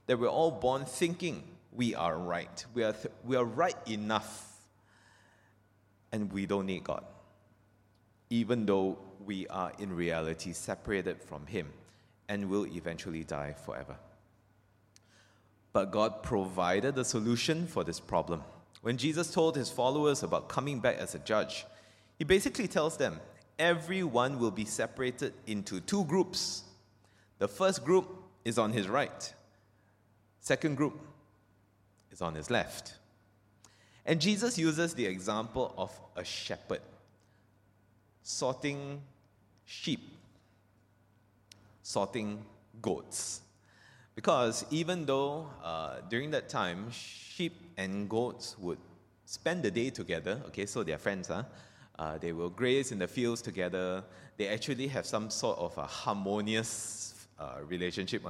that 0.08 0.20
we're 0.20 0.28
all 0.28 0.52
born 0.52 0.86
thinking 0.86 1.44
we 1.72 1.96
are 1.96 2.18
right. 2.18 2.66
We 2.74 2.84
are, 2.84 2.94
th- 2.94 3.14
we 3.24 3.36
are 3.36 3.46
right 3.46 3.76
enough, 3.88 4.48
and 6.12 6.32
we 6.32 6.46
don't 6.46 6.66
need 6.66 6.84
God, 6.84 7.04
even 8.30 8.66
though 8.66 8.98
we 9.26 9.48
are 9.48 9.72
in 9.80 9.96
reality 9.96 10.54
separated 10.54 11.22
from 11.22 11.46
Him 11.46 11.68
and 12.30 12.50
will 12.50 12.66
eventually 12.68 13.24
die 13.24 13.54
forever. 13.66 13.96
But 15.74 15.92
God 15.92 16.22
provided 16.22 16.96
the 16.96 17.04
solution 17.04 17.68
for 17.68 17.84
this 17.84 18.00
problem. 18.00 18.44
When 18.82 18.98
Jesus 18.98 19.32
told 19.32 19.56
his 19.56 19.70
followers 19.70 20.24
about 20.24 20.50
coming 20.50 20.80
back 20.80 20.98
as 20.98 21.16
a 21.16 21.20
judge, 21.20 21.66
he 22.18 22.24
basically 22.24 22.68
tells 22.68 22.98
them 22.98 23.20
everyone 23.58 24.40
will 24.40 24.52
be 24.52 24.66
separated 24.66 25.34
into 25.48 25.80
two 25.80 26.04
groups. 26.06 26.64
The 27.40 27.48
first 27.48 27.84
group 27.84 28.24
is 28.46 28.58
on 28.58 28.72
his 28.72 28.88
right, 28.88 29.34
second 30.42 30.76
group 30.76 31.00
is 32.12 32.22
on 32.22 32.36
his 32.36 32.52
left. 32.52 32.96
And 34.06 34.20
Jesus 34.20 34.58
uses 34.58 34.94
the 34.94 35.06
example 35.06 35.74
of 35.78 35.98
a 36.16 36.26
shepherd 36.26 36.82
sorting 38.22 39.02
sheep, 39.66 40.02
sorting 41.82 42.44
goats. 42.82 43.42
Because 44.16 44.66
even 44.70 45.06
though 45.06 45.48
uh, 45.64 45.98
during 46.10 46.32
that 46.32 46.50
time, 46.50 46.92
sheep 46.92 47.54
and 47.78 48.08
goats 48.10 48.56
would 48.60 48.78
spend 49.26 49.64
the 49.64 49.72
day 49.72 49.90
together, 49.90 50.42
okay, 50.48 50.66
so 50.66 50.84
they're 50.84 50.98
friends, 50.98 51.28
huh? 51.28 51.44
Uh, 51.98 52.18
they 52.18 52.32
will 52.32 52.50
graze 52.50 52.92
in 52.92 53.00
the 53.00 53.08
fields 53.08 53.42
together. 53.42 54.04
They 54.38 54.48
actually 54.48 54.88
have 54.88 55.06
some 55.06 55.30
sort 55.30 55.60
of 55.60 55.78
a 55.78 55.86
harmonious 55.86 57.28
uh, 57.40 57.60
relationship. 57.68 58.24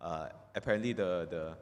Uh, 0.00 0.28
apparently, 0.54 0.92
the, 0.92 1.26
the 1.30 1.56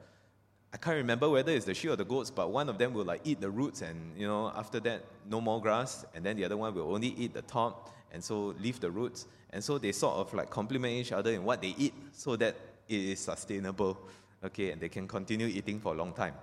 I 0.73 0.76
can't 0.76 0.96
remember 0.96 1.28
whether 1.30 1.52
it's 1.52 1.64
the 1.64 1.75
sheep 1.75 1.90
or 1.90 1.96
the 1.96 2.04
goats, 2.04 2.30
but 2.30 2.50
one 2.50 2.68
of 2.68 2.78
them 2.78 2.94
will 2.94 3.04
like 3.04 3.20
eat 3.23 3.40
the 3.40 3.49
roots, 3.49 3.82
and 3.82 4.18
you 4.18 4.26
know 4.26 4.52
after 4.56 4.80
that 4.80 5.04
no 5.30 5.40
more 5.40 5.61
grass, 5.61 6.04
and 6.14 6.26
then 6.26 6.37
the 6.37 6.44
other 6.44 6.56
one 6.56 6.75
will 6.75 6.92
only 6.92 7.14
eat 7.16 7.32
the 7.32 7.42
top, 7.42 7.93
and 8.14 8.25
so 8.25 8.54
leave 8.62 8.80
the 8.80 8.90
roots, 8.90 9.26
and 9.50 9.62
so 9.62 9.76
they 9.76 9.92
sort 9.92 10.14
of 10.14 10.33
like 10.33 10.49
complement 10.49 10.94
each 10.94 11.12
other 11.12 11.33
in 11.33 11.44
what 11.44 11.61
they 11.61 11.75
eat, 11.76 11.92
so 12.12 12.37
that 12.37 12.54
it 12.88 13.00
is 13.00 13.20
sustainable, 13.20 13.98
okay, 14.42 14.70
and 14.70 14.81
they 14.81 14.88
can 14.88 15.07
continue 15.07 15.46
eating 15.46 15.81
for 15.81 15.92
a 15.92 15.96
long 15.96 16.12
time, 16.12 16.35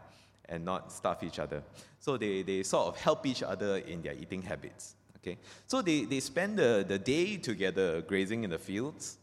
and 0.49 0.63
not 0.65 0.91
starve 0.91 1.23
each 1.23 1.39
other. 1.39 1.63
So 1.99 2.17
they, 2.17 2.43
they 2.43 2.61
sort 2.63 2.87
of 2.87 2.97
help 2.97 3.25
each 3.25 3.41
other 3.41 3.77
in 3.77 4.01
their 4.01 4.13
eating 4.13 4.41
habits, 4.41 4.95
okay. 5.17 5.37
So 5.65 5.81
they, 5.81 6.03
they 6.03 6.19
spend 6.19 6.59
the, 6.59 6.85
the 6.87 6.99
day 6.99 7.37
together 7.37 8.01
grazing 8.01 8.43
in 8.43 8.49
the 8.49 8.59
fields, 8.59 9.17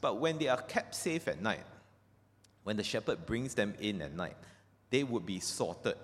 but 0.00 0.18
when 0.18 0.38
they 0.38 0.48
are 0.48 0.62
kept 0.62 0.94
safe 0.94 1.28
at 1.28 1.42
night, 1.42 1.64
when 2.64 2.76
the 2.76 2.82
shepherd 2.82 3.26
brings 3.26 3.54
them 3.54 3.74
in 3.80 4.00
at 4.02 4.14
night, 4.14 4.36
they 4.90 5.04
would 5.04 5.26
be 5.26 5.40
sorted. 5.40 5.94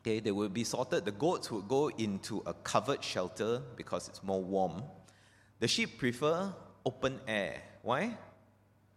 Okay, 0.00 0.20
they 0.20 0.30
would 0.30 0.54
be 0.54 0.64
sorted. 0.64 1.04
The 1.04 1.12
goats 1.12 1.50
would 1.50 1.68
go 1.68 1.88
into 1.88 2.42
a 2.46 2.54
covered 2.54 3.02
shelter 3.02 3.60
because 3.76 4.08
it's 4.08 4.22
more 4.22 4.42
warm. 4.42 4.82
The 5.60 5.68
sheep 5.68 5.98
prefer 5.98 6.52
open 6.84 7.20
air. 7.26 7.60
Why? 7.82 8.16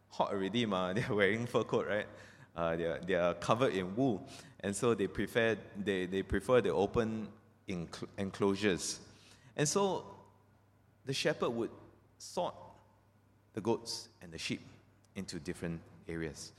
Hot 0.10 0.32
already, 0.32 0.66
ma. 0.66 0.94
They're 0.94 1.14
wearing 1.14 1.48
fur 1.48 1.64
coat, 1.64 1.88
right? 1.88 2.08
Uh, 2.56 2.76
they, 2.76 2.84
are, 2.84 3.00
they 3.06 3.16
are 3.16 3.34
covered 3.36 3.74
in 3.74 3.96
wool, 3.96 4.28
and 4.60 4.76
so 4.76 4.94
they 4.94 5.08
prefer 5.08 5.58
they, 5.78 6.06
they 6.06 6.22
prefer 6.22 6.60
the 6.60 6.74
open 6.74 7.30
enclosures. 8.18 9.00
And 9.56 9.68
so 9.68 10.06
the 11.06 11.14
shepherd 11.14 11.50
would 11.52 11.70
sort 12.18 12.54
the 13.54 13.62
goats 13.62 14.10
and 14.22 14.32
the 14.32 14.38
sheep 14.38 14.62
into 15.16 15.40
different 15.40 15.80
areas. 16.08 16.52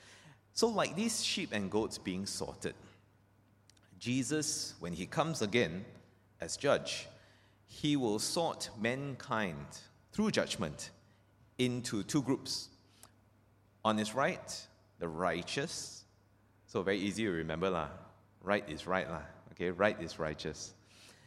So, 0.54 0.68
like 0.68 0.96
these 0.96 1.24
sheep 1.24 1.50
and 1.52 1.70
goats 1.70 1.98
being 1.98 2.26
sorted, 2.26 2.74
Jesus, 3.98 4.74
when 4.80 4.92
he 4.92 5.06
comes 5.06 5.42
again 5.42 5.84
as 6.40 6.56
judge, 6.56 7.06
he 7.66 7.96
will 7.96 8.18
sort 8.18 8.70
mankind 8.80 9.66
through 10.12 10.30
judgment 10.30 10.90
into 11.58 12.02
two 12.02 12.22
groups. 12.22 12.68
On 13.84 13.98
his 13.98 14.14
right, 14.14 14.66
the 14.98 15.08
righteous. 15.08 16.04
So, 16.66 16.82
very 16.82 16.98
easy 16.98 17.24
to 17.24 17.30
remember, 17.30 17.70
lah. 17.70 17.88
Right 18.42 18.64
is 18.68 18.86
right, 18.86 19.08
lah. 19.08 19.22
Okay, 19.52 19.70
right 19.70 20.00
is 20.00 20.18
righteous. 20.18 20.74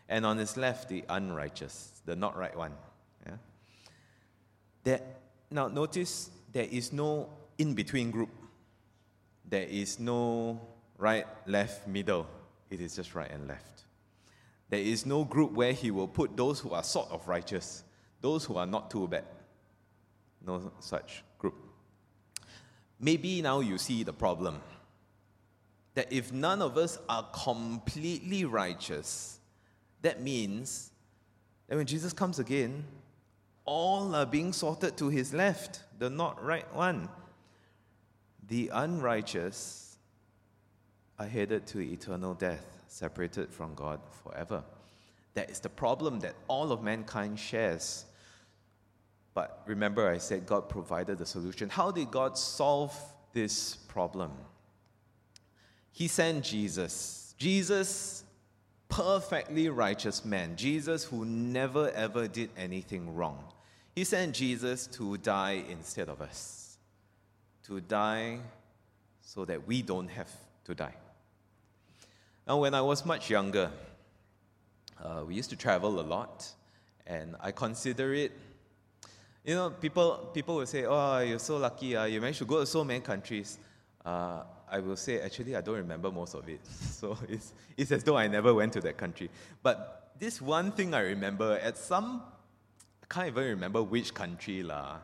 And 0.08 0.26
on 0.26 0.38
his 0.38 0.56
left, 0.58 0.90
the 0.90 1.04
unrighteous, 1.10 2.02
the 2.06 2.16
not 2.16 2.38
right 2.38 2.56
one. 2.56 2.74
Yeah? 3.26 3.38
There, 4.84 5.02
now, 5.52 5.68
notice 5.68 6.30
there 6.52 6.68
is 6.70 6.94
no 6.94 7.30
in 7.58 7.74
between 7.74 8.12
group 8.12 8.30
there 9.48 9.68
is 9.68 10.00
no 10.00 10.60
right, 10.98 11.26
left, 11.46 11.88
middle. 11.88 12.28
It 12.70 12.82
is 12.82 12.96
just 12.96 13.14
right 13.14 13.30
and 13.30 13.48
left. 13.48 13.84
There 14.70 14.80
is 14.80 15.06
no 15.06 15.24
group 15.24 15.52
where 15.52 15.74
he 15.74 15.92
will 15.92 16.08
put 16.08 16.36
those 16.36 16.60
who 16.60 16.72
are 16.72 16.84
sort 16.84 17.12
of 17.12 17.28
righteous, 17.28 17.84
those 18.26 18.44
who 18.44 18.58
are 18.58 18.66
not 18.66 18.90
too 18.90 19.08
bad. 19.08 19.26
No 20.44 20.72
such 20.80 21.24
group. 21.38 21.54
Maybe 23.00 23.40
now 23.44 23.60
you 23.60 23.78
see 23.78 24.02
the 24.02 24.14
problem. 24.14 24.62
That 25.94 26.12
if 26.12 26.34
none 26.34 26.62
of 26.64 26.76
us 26.76 26.98
are 27.08 27.24
completely 27.32 28.44
righteous, 28.44 29.40
that 30.02 30.24
means 30.24 30.92
that 31.68 31.76
when 31.78 31.86
Jesus 31.86 32.14
comes 32.14 32.40
again, 32.40 32.84
all 33.64 34.16
are 34.16 34.26
being 34.26 34.54
sorted 34.54 34.98
to 34.98 35.10
his 35.10 35.32
left, 35.32 35.84
the 36.00 36.10
not 36.10 36.44
right 36.44 36.74
one 36.74 37.10
the 38.48 38.70
unrighteous 38.74 39.98
are 41.18 41.28
headed 41.28 41.66
to 41.66 41.80
eternal 41.80 42.34
death, 42.34 42.66
separated 42.88 43.52
from 43.52 43.74
God 43.74 44.00
forever. 44.24 44.64
That 45.36 45.50
is 45.50 45.60
the 45.60 45.70
problem 45.70 46.20
that 46.22 46.36
all 46.48 46.72
of 46.72 46.84
mankind 46.84 47.40
shares. 47.40 48.06
But 49.36 49.62
remember, 49.68 50.10
I 50.10 50.18
said 50.18 50.48
God 50.48 50.68
provided 50.70 51.20
the 51.20 51.26
solution. 51.28 51.70
How 51.70 51.92
did 51.92 52.10
God 52.10 52.38
solve 52.38 52.98
this 53.34 53.76
problem? 53.76 54.32
He 55.92 56.08
sent 56.08 56.44
Jesus. 56.44 57.36
Jesus, 57.38 58.24
perfectly 58.90 59.70
righteous 59.70 60.26
man. 60.26 60.56
Jesus, 60.56 61.04
who 61.04 61.26
never 61.26 61.92
ever 61.92 62.28
did 62.28 62.50
anything 62.58 63.14
wrong. 63.14 63.44
He 63.94 64.04
sent 64.04 64.34
Jesus 64.34 64.88
to 64.88 65.18
die 65.18 65.64
instead 65.70 66.10
of 66.10 66.22
us 66.22 66.66
to 67.66 67.82
die 67.82 68.40
so 69.22 69.44
that 69.46 69.68
we 69.68 69.82
don't 69.82 70.08
have 70.10 70.30
to 70.66 70.76
die. 70.76 70.94
Now, 72.48 72.58
when 72.58 72.74
I 72.74 72.82
was 72.82 73.06
much 73.06 73.30
younger, 73.30 73.72
uh, 75.04 75.24
we 75.26 75.36
used 75.36 75.50
to 75.50 75.56
travel 75.56 76.00
a 76.00 76.06
lot, 76.06 76.48
and 77.08 77.36
I 77.42 77.52
consider 77.52 78.14
it. 78.14 78.32
You 79.46 79.56
know, 79.56 79.70
people 79.70 80.30
people 80.34 80.56
will 80.56 80.66
say, 80.66 80.86
"Oh, 80.86 81.20
you're 81.20 81.40
so 81.40 81.58
lucky! 81.58 81.96
Uh, 81.96 82.06
you 82.06 82.20
managed 82.20 82.40
to 82.40 82.46
go 82.46 82.60
to 82.60 82.66
so 82.66 82.84
many 82.84 83.00
countries." 83.00 83.60
Uh, 84.04 84.44
I 84.70 84.80
will 84.80 84.96
say, 84.96 85.22
actually, 85.22 85.56
I 85.56 85.62
don't 85.62 85.78
remember 85.78 86.12
most 86.12 86.34
of 86.34 86.48
it. 86.50 86.60
So 86.96 87.18
it's, 87.30 87.54
it's 87.78 87.92
as 87.92 88.04
though 88.04 88.18
I 88.18 88.28
never 88.28 88.54
went 88.54 88.74
to 88.74 88.82
that 88.82 88.98
country. 88.98 89.30
But 89.62 90.12
this 90.18 90.42
one 90.42 90.72
thing 90.72 90.94
I 90.94 91.02
remember 91.02 91.60
at 91.62 91.78
some, 91.78 92.24
I 93.04 93.06
can't 93.14 93.28
even 93.28 93.44
remember 93.44 93.84
which 93.84 94.14
country 94.14 94.64
lah. 94.64 94.98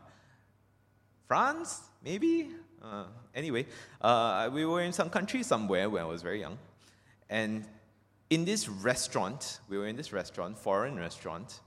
France, 1.27 1.81
maybe? 2.03 2.49
Uh, 2.81 3.05
anyway, 3.35 3.67
uh, 4.01 4.49
we 4.51 4.65
were 4.65 4.81
in 4.81 4.93
some 4.93 5.09
country 5.09 5.43
somewhere 5.43 5.89
when 5.89 6.01
I 6.01 6.05
was 6.05 6.21
very 6.21 6.39
young. 6.39 6.57
And 7.29 7.65
in 8.29 8.45
this 8.45 8.67
restaurant, 8.67 9.59
we 9.69 9.77
were 9.77 9.87
in 9.87 9.95
this 9.95 10.11
restaurant, 10.11 10.57
foreign 10.57 10.97
restaurant, 10.97 11.59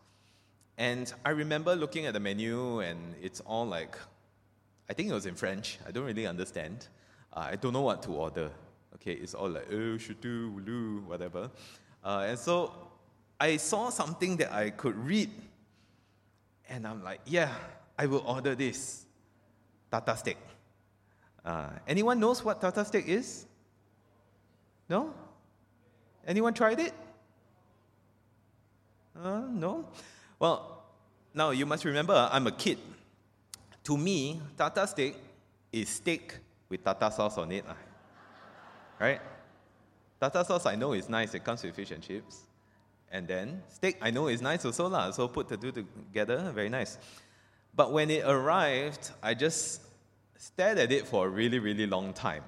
and 0.77 1.13
I 1.25 1.31
remember 1.31 1.77
looking 1.77 2.07
at 2.07 2.15
the 2.15 2.21
menu, 2.21 2.81
and 2.81 3.15
it's 3.23 3.41
all 3.41 3.67
like, 3.67 3.97
I 4.91 4.93
think 4.93 5.09
it 5.09 5.13
was 5.13 5.27
in 5.27 5.35
French. 5.35 5.79
I 5.87 5.91
don't 5.91 6.05
really 6.05 6.27
understand. 6.27 6.89
Uh, 7.33 7.49
I 7.53 7.57
don't 7.57 7.73
know 7.73 7.83
what 7.83 8.03
to 8.03 8.11
order. 8.11 8.51
Okay, 8.97 9.13
it's 9.13 9.35
all 9.35 9.51
like, 9.51 9.67
oh, 9.71 9.97
shutu, 9.99 10.55
wulu, 10.55 11.05
whatever. 11.05 11.51
Uh, 12.05 12.27
and 12.29 12.39
so 12.39 12.73
I 13.41 13.57
saw 13.57 13.91
something 13.91 14.37
that 14.39 14.53
I 14.53 14.71
could 14.71 14.97
read, 14.97 15.31
and 16.69 16.87
I'm 16.87 17.03
like, 17.03 17.21
yeah, 17.27 17.53
I 17.99 18.07
will 18.07 18.25
order 18.27 18.55
this 18.55 19.07
tartar 19.91 20.17
steak. 20.17 20.39
Uh, 21.45 21.69
anyone 21.87 22.19
knows 22.19 22.45
what 22.45 22.61
tartar 22.61 22.85
steak 22.85 23.07
is? 23.07 23.47
No? 24.89 25.15
Anyone 26.27 26.55
tried 26.55 26.81
it? 26.81 26.93
Uh, 29.23 29.43
no? 29.51 29.87
Well, 30.44 30.85
now 31.33 31.52
you 31.52 31.64
must 31.64 31.87
remember, 31.87 32.28
I'm 32.30 32.46
a 32.46 32.52
kid. 32.52 32.76
To 33.85 33.96
me, 33.96 34.42
tartar 34.59 34.87
steak 34.87 35.16
is 35.72 35.88
steak 35.88 36.37
with 36.68 36.85
tartar 36.85 37.11
sauce 37.11 37.38
on 37.38 37.50
it. 37.50 37.64
Ah. 37.66 37.76
Right? 39.00 39.20
tartar 40.20 40.44
sauce 40.44 40.66
I 40.66 40.74
know 40.74 40.92
is 40.92 41.09
nice, 41.09 41.33
it 41.35 41.42
comes 41.44 41.62
with 41.62 41.74
fish 41.74 41.92
and 41.92 42.02
chips. 42.02 42.42
And 43.11 43.26
then 43.26 43.62
steak 43.70 43.96
I 44.02 44.11
know 44.11 44.28
is 44.28 44.42
nice 44.42 44.66
also, 44.66 44.87
lah. 44.87 45.12
so 45.12 45.28
put 45.28 45.48
the 45.48 45.57
two 45.57 45.72
together, 45.72 46.52
very 46.54 46.68
nice. 46.68 46.98
But 47.74 47.94
when 47.94 48.11
it 48.11 48.26
arrived, 48.26 49.12
I 49.22 49.33
just 49.33 49.80
stared 50.37 50.76
at 50.76 50.92
it 50.92 51.07
for 51.07 51.26
a 51.26 51.30
really, 51.30 51.59
really 51.59 51.87
long 51.87 52.12
time. 52.12 52.44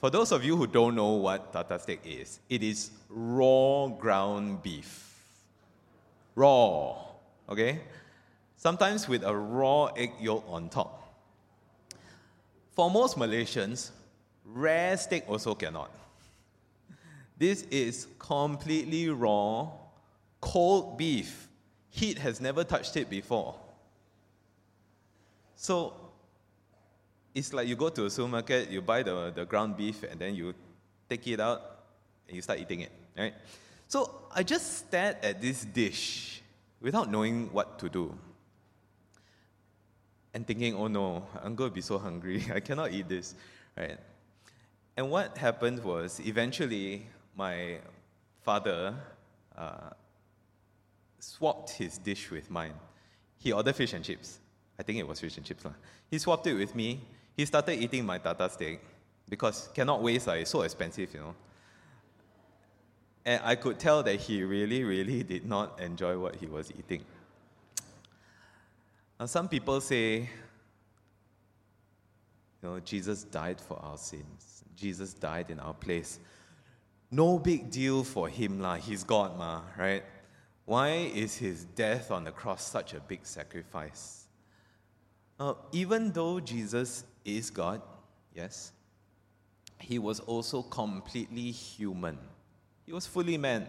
For 0.00 0.10
those 0.10 0.32
of 0.32 0.42
you 0.42 0.56
who 0.56 0.66
don't 0.66 0.96
know 0.96 1.12
what 1.12 1.52
tartar 1.52 1.78
steak 1.78 2.00
is, 2.04 2.40
it 2.50 2.64
is 2.64 2.90
raw 3.08 3.86
ground 3.86 4.64
beef. 4.64 5.05
Raw, 6.36 6.98
okay? 7.48 7.80
Sometimes 8.56 9.08
with 9.08 9.24
a 9.24 9.34
raw 9.34 9.86
egg 9.96 10.12
yolk 10.20 10.44
on 10.48 10.68
top. 10.68 11.02
For 12.72 12.90
most 12.90 13.16
Malaysians, 13.18 13.90
rare 14.44 14.96
steak 14.96 15.24
also 15.28 15.54
cannot. 15.54 15.90
This 17.38 17.62
is 17.70 18.06
completely 18.18 19.08
raw, 19.08 19.70
cold 20.40 20.98
beef. 20.98 21.48
Heat 21.90 22.18
has 22.18 22.40
never 22.40 22.64
touched 22.64 22.96
it 22.96 23.10
before. 23.10 23.54
So 25.54 25.94
it's 27.34 27.52
like 27.52 27.66
you 27.68 27.76
go 27.76 27.88
to 27.88 28.06
a 28.06 28.10
supermarket, 28.10 28.70
you 28.70 28.82
buy 28.82 29.02
the, 29.02 29.32
the 29.34 29.44
ground 29.44 29.76
beef, 29.76 30.02
and 30.02 30.20
then 30.20 30.34
you 30.34 30.54
take 31.08 31.26
it 31.26 31.40
out 31.40 31.62
and 32.26 32.36
you 32.36 32.42
start 32.42 32.58
eating 32.58 32.80
it, 32.80 32.92
right? 33.16 33.34
So 33.88 34.10
I 34.34 34.42
just 34.42 34.78
stared 34.78 35.18
at 35.22 35.40
this 35.40 35.64
dish 35.64 36.25
without 36.86 37.10
knowing 37.10 37.52
what 37.52 37.78
to 37.80 37.88
do. 37.88 38.04
And 40.32 40.46
thinking, 40.46 40.74
oh 40.74 40.86
no, 40.86 41.26
I'm 41.42 41.54
going 41.54 41.70
to 41.70 41.74
be 41.74 41.80
so 41.80 41.98
hungry. 41.98 42.44
I 42.54 42.60
cannot 42.60 42.92
eat 42.92 43.08
this, 43.08 43.34
right? 43.76 43.98
And 44.96 45.10
what 45.10 45.36
happened 45.36 45.82
was 45.82 46.20
eventually 46.20 47.06
my 47.36 47.78
father 48.42 48.94
uh, 49.56 49.90
swapped 51.18 51.70
his 51.70 51.98
dish 51.98 52.30
with 52.30 52.50
mine. 52.50 52.74
He 53.38 53.52
ordered 53.52 53.76
fish 53.76 53.92
and 53.92 54.04
chips. 54.04 54.38
I 54.78 54.82
think 54.82 54.98
it 54.98 55.06
was 55.08 55.20
fish 55.20 55.36
and 55.36 55.44
chips. 55.44 55.64
He 56.10 56.18
swapped 56.18 56.46
it 56.46 56.54
with 56.54 56.74
me 56.74 57.00
he 57.36 57.44
started 57.44 57.80
eating 57.82 58.06
my 58.06 58.18
tartar 58.18 58.48
steak 58.48 58.80
because 59.28 59.68
cannot 59.74 60.02
waste, 60.02 60.26
like, 60.26 60.40
it's 60.40 60.50
so 60.50 60.62
expensive, 60.62 61.12
you 61.12 61.20
know. 61.20 61.34
And 63.26 63.42
I 63.44 63.56
could 63.56 63.80
tell 63.80 64.04
that 64.04 64.20
he 64.20 64.44
really, 64.44 64.84
really 64.84 65.22
did 65.34 65.44
not 65.44 65.80
enjoy 65.80 66.16
what 66.16 66.36
he 66.36 66.46
was 66.46 66.70
eating. 66.70 67.04
Now, 69.18 69.26
some 69.26 69.48
people 69.48 69.80
say, 69.80 70.18
you 70.18 70.28
know, 72.62 72.80
Jesus 72.80 73.24
died 73.24 73.60
for 73.60 73.78
our 73.82 73.98
sins. 73.98 74.62
Jesus 74.76 75.12
died 75.12 75.50
in 75.50 75.58
our 75.58 75.74
place. 75.74 76.20
No 77.10 77.38
big 77.38 77.70
deal 77.70 78.04
for 78.04 78.28
him, 78.28 78.60
lah. 78.60 78.76
He's 78.76 79.02
God, 79.02 79.36
ma, 79.36 79.62
right? 79.76 80.04
Why 80.64 80.90
is 80.90 81.36
his 81.36 81.64
death 81.64 82.10
on 82.10 82.24
the 82.24 82.32
cross 82.32 82.62
such 82.68 82.94
a 82.94 83.00
big 83.00 83.24
sacrifice? 83.26 84.26
Uh, 85.38 85.54
even 85.72 86.12
though 86.12 86.40
Jesus 86.40 87.04
is 87.24 87.50
God, 87.50 87.80
yes, 88.34 88.72
he 89.78 89.98
was 89.98 90.20
also 90.20 90.62
completely 90.62 91.50
human. 91.50 92.18
He 92.86 92.92
was 92.92 93.06
fully 93.06 93.36
man, 93.36 93.66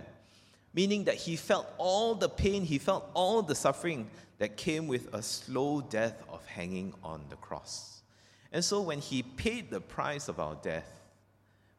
meaning 0.74 1.06
that 1.06 1.16
he 1.16 1.36
felt 1.36 1.68
all 1.80 2.14
the 2.14 2.30
pain, 2.30 2.64
he 2.64 2.78
felt 2.78 3.10
all 3.16 3.42
the 3.42 3.56
suffering 3.56 4.10
that 4.38 4.56
came 4.56 4.88
with 4.88 5.12
a 5.14 5.24
slow 5.24 5.82
death 5.82 6.24
of 6.30 6.46
hanging 6.46 6.94
on 7.04 7.26
the 7.30 7.36
cross. 7.38 8.04
And 8.52 8.64
so 8.64 8.82
when 8.82 9.00
he 9.00 9.24
paid 9.24 9.72
the 9.72 9.82
price 9.82 10.28
of 10.28 10.40
our 10.40 10.56
death, 10.56 11.02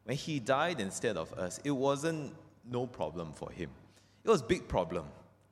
when 0.03 0.17
he 0.17 0.39
died 0.39 0.81
instead 0.81 1.15
of 1.15 1.31
us, 1.33 1.59
it 1.63 1.71
wasn't 1.71 2.35
no 2.69 2.85
problem 2.85 3.31
for 3.31 3.49
him. 3.51 3.69
It 4.23 4.29
was 4.29 4.41
big 4.41 4.67
problem. 4.67 5.05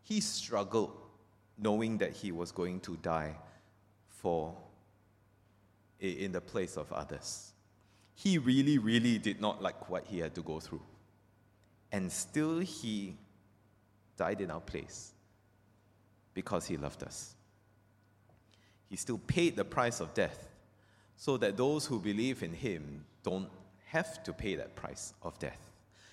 He 0.04 0.20
struggled 0.20 0.92
knowing 1.58 1.98
that 2.00 2.12
he 2.12 2.32
was 2.32 2.52
going 2.52 2.82
to 2.82 2.98
die 2.98 3.36
for 4.10 4.54
in 6.00 6.32
the 6.32 6.42
place 6.42 6.76
of 6.76 6.92
others. 6.92 7.54
He 8.14 8.38
really, 8.38 8.78
really 8.78 9.18
did 9.18 9.40
not 9.40 9.62
like 9.62 9.90
what 9.90 10.06
he 10.06 10.20
had 10.20 10.36
to 10.36 10.42
go 10.42 10.60
through. 10.60 10.82
And 11.92 12.12
still, 12.12 12.60
he 12.60 13.16
died 14.18 14.42
in 14.42 14.52
our 14.52 14.60
place 14.60 15.14
because 16.34 16.66
he 16.66 16.78
loved 16.78 17.04
us. 17.04 17.36
He 18.90 18.96
still 18.96 19.20
paid 19.20 19.56
the 19.56 19.66
price 19.66 20.00
of 20.00 20.14
death 20.14 20.50
so 21.16 21.38
that 21.38 21.58
those 21.58 21.86
who 21.86 22.00
believe 22.00 22.44
in 22.44 22.54
him 22.54 23.06
don't 23.24 23.50
have 23.88 24.24
to 24.24 24.34
pay 24.34 24.56
that 24.56 24.76
price 24.76 25.14
of 25.24 25.38
death. 25.40 25.72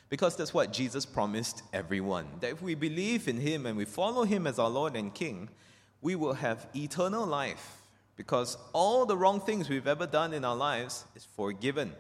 Because 0.09 0.37
that's 0.37 0.55
what 0.55 0.73
Jesus 0.73 1.05
promised 1.05 1.63
everyone 1.73 2.27
that 2.41 2.53
if 2.53 2.63
we 2.63 2.75
believe 2.75 3.27
in 3.29 3.39
him 3.39 3.67
and 3.67 3.77
we 3.77 3.85
follow 3.85 4.25
him 4.25 4.47
as 4.47 4.59
our 4.59 4.71
Lord 4.71 4.97
and 4.97 5.13
King, 5.13 5.49
we 6.01 6.15
will 6.15 6.35
have 6.35 6.67
eternal 6.75 7.27
life 7.27 7.83
because 8.17 8.57
all 8.73 9.07
the 9.07 9.17
wrong 9.17 9.41
things 9.41 9.69
we've 9.69 9.89
ever 9.89 10.07
done 10.07 10.33
in 10.33 10.45
our 10.45 10.55
lives 10.55 11.05
is 11.17 11.25
forgiven, 11.25 11.93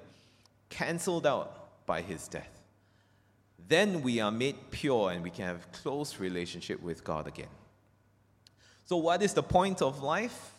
cancelled 0.68 1.26
out 1.26 1.86
by 1.86 2.02
his 2.02 2.28
death. 2.28 2.53
Then 3.66 4.02
we 4.02 4.20
are 4.20 4.30
made 4.30 4.56
pure 4.70 5.10
and 5.10 5.22
we 5.22 5.30
can 5.30 5.46
have 5.46 5.70
close 5.72 6.20
relationship 6.20 6.82
with 6.82 7.02
God 7.02 7.26
again. 7.26 7.48
So 8.84 8.96
what 8.96 9.22
is 9.22 9.32
the 9.32 9.42
point 9.42 9.80
of 9.80 10.02
life? 10.02 10.52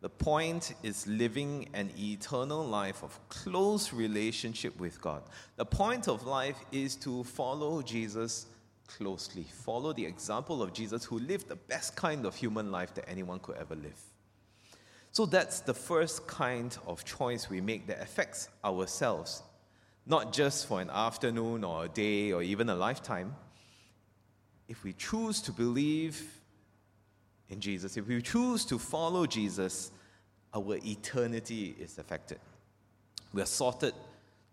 The 0.00 0.08
point 0.08 0.74
is 0.82 1.06
living 1.06 1.68
an 1.74 1.90
eternal 1.98 2.64
life 2.64 3.02
of 3.02 3.18
close 3.28 3.92
relationship 3.92 4.78
with 4.80 5.00
God. 5.00 5.22
The 5.56 5.66
point 5.66 6.08
of 6.08 6.26
life 6.26 6.58
is 6.72 6.96
to 6.96 7.22
follow 7.24 7.82
Jesus 7.82 8.46
closely. 8.88 9.44
Follow 9.44 9.92
the 9.92 10.06
example 10.06 10.62
of 10.62 10.72
Jesus 10.72 11.04
who 11.04 11.18
lived 11.18 11.48
the 11.48 11.56
best 11.56 11.96
kind 11.96 12.24
of 12.24 12.34
human 12.34 12.72
life 12.72 12.94
that 12.94 13.08
anyone 13.08 13.38
could 13.40 13.56
ever 13.56 13.74
live. 13.74 14.00
So 15.12 15.26
that's 15.26 15.60
the 15.60 15.74
first 15.74 16.26
kind 16.26 16.76
of 16.86 17.04
choice 17.04 17.50
we 17.50 17.60
make 17.60 17.86
that 17.88 18.00
affects 18.00 18.48
ourselves, 18.64 19.42
not 20.10 20.32
just 20.32 20.66
for 20.66 20.80
an 20.80 20.90
afternoon 20.90 21.64
or 21.64 21.86
a 21.86 21.88
day 21.88 22.32
or 22.32 22.42
even 22.42 22.68
a 22.68 22.74
lifetime. 22.74 23.34
If 24.68 24.84
we 24.84 24.92
choose 24.92 25.40
to 25.42 25.52
believe 25.52 26.22
in 27.48 27.60
Jesus, 27.60 27.96
if 27.96 28.06
we 28.06 28.20
choose 28.20 28.64
to 28.66 28.78
follow 28.78 29.24
Jesus, 29.26 29.90
our 30.52 30.76
eternity 30.84 31.74
is 31.80 31.98
affected. 31.98 32.38
We 33.32 33.40
are 33.40 33.46
sorted 33.46 33.94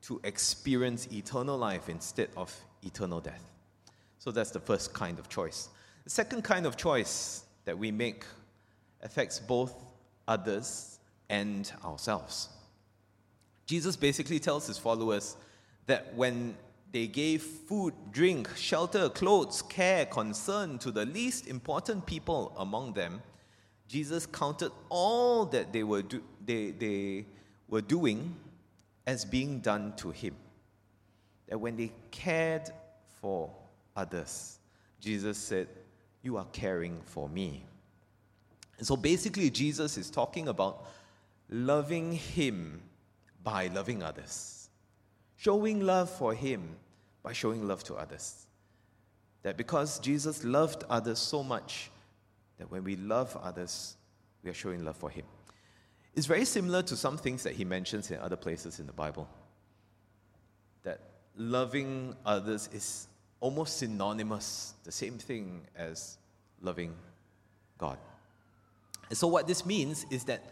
to 0.03 0.21
experience 0.23 1.07
eternal 1.11 1.57
life 1.57 1.89
instead 1.89 2.29
of 2.37 2.55
eternal 2.83 3.19
death. 3.19 3.43
So 4.19 4.31
that's 4.31 4.51
the 4.51 4.59
first 4.59 4.93
kind 4.93 5.19
of 5.19 5.27
choice. 5.27 5.69
The 6.05 6.09
second 6.09 6.43
kind 6.43 6.65
of 6.65 6.77
choice 6.77 7.43
that 7.65 7.77
we 7.77 7.91
make 7.91 8.23
affects 9.01 9.39
both 9.39 9.73
others, 10.27 10.99
and 11.29 11.71
ourselves. 11.83 12.49
Jesus 13.65 13.95
basically 13.95 14.39
tells 14.39 14.67
his 14.67 14.77
followers 14.77 15.35
that 15.87 16.13
when 16.15 16.55
they 16.91 17.07
gave 17.07 17.41
food, 17.41 17.93
drink, 18.11 18.49
shelter, 18.55 19.09
clothes, 19.09 19.61
care, 19.61 20.05
concern 20.05 20.77
to 20.79 20.91
the 20.91 21.05
least 21.05 21.47
important 21.47 22.05
people 22.05 22.53
among 22.57 22.93
them, 22.93 23.21
Jesus 23.87 24.25
counted 24.25 24.71
all 24.89 25.45
that 25.47 25.73
they 25.73 25.83
were, 25.83 26.01
do, 26.01 26.21
they, 26.45 26.71
they 26.71 27.25
were 27.67 27.81
doing 27.81 28.35
as 29.05 29.25
being 29.25 29.59
done 29.59 29.93
to 29.97 30.11
him. 30.11 30.35
That 31.47 31.59
when 31.59 31.77
they 31.77 31.91
cared 32.11 32.69
for 33.21 33.49
others, 33.95 34.59
Jesus 34.99 35.37
said, 35.37 35.67
You 36.21 36.37
are 36.37 36.47
caring 36.51 37.01
for 37.05 37.29
me. 37.29 37.63
And 38.77 38.85
so 38.85 38.95
basically, 38.95 39.49
Jesus 39.49 39.97
is 39.97 40.09
talking 40.09 40.47
about 40.47 40.85
loving 41.49 42.11
Him 42.11 42.81
by 43.43 43.67
loving 43.67 44.03
others, 44.03 44.56
showing 45.37 45.81
love 45.81 46.09
for 46.09 46.33
Him 46.33 46.75
by 47.23 47.33
showing 47.33 47.67
love 47.67 47.83
to 47.85 47.95
others. 47.95 48.45
That 49.43 49.55
because 49.55 49.99
Jesus 49.99 50.43
loved 50.43 50.83
others 50.89 51.19
so 51.19 51.43
much, 51.43 51.89
that 52.57 52.69
when 52.69 52.83
we 52.83 52.95
love 52.95 53.37
others, 53.41 53.95
we 54.43 54.49
are 54.49 54.53
showing 54.53 54.83
love 54.83 54.97
for 54.97 55.09
Him. 55.09 55.25
It's 56.15 56.25
very 56.25 56.45
similar 56.45 56.81
to 56.83 56.95
some 56.95 57.17
things 57.17 57.43
that 57.43 57.53
He 57.53 57.63
mentions 57.63 58.11
in 58.11 58.19
other 58.19 58.35
places 58.35 58.79
in 58.79 58.87
the 58.87 58.93
Bible. 58.93 59.29
That 60.83 60.99
loving 61.35 62.15
others 62.25 62.69
is 62.73 63.07
almost 63.39 63.77
synonymous, 63.77 64.73
the 64.83 64.91
same 64.91 65.19
thing 65.19 65.61
as 65.75 66.17
loving 66.61 66.95
God. 67.77 67.99
And 69.09 69.17
so, 69.17 69.27
what 69.27 69.47
this 69.47 69.65
means 69.65 70.05
is 70.09 70.23
that 70.25 70.43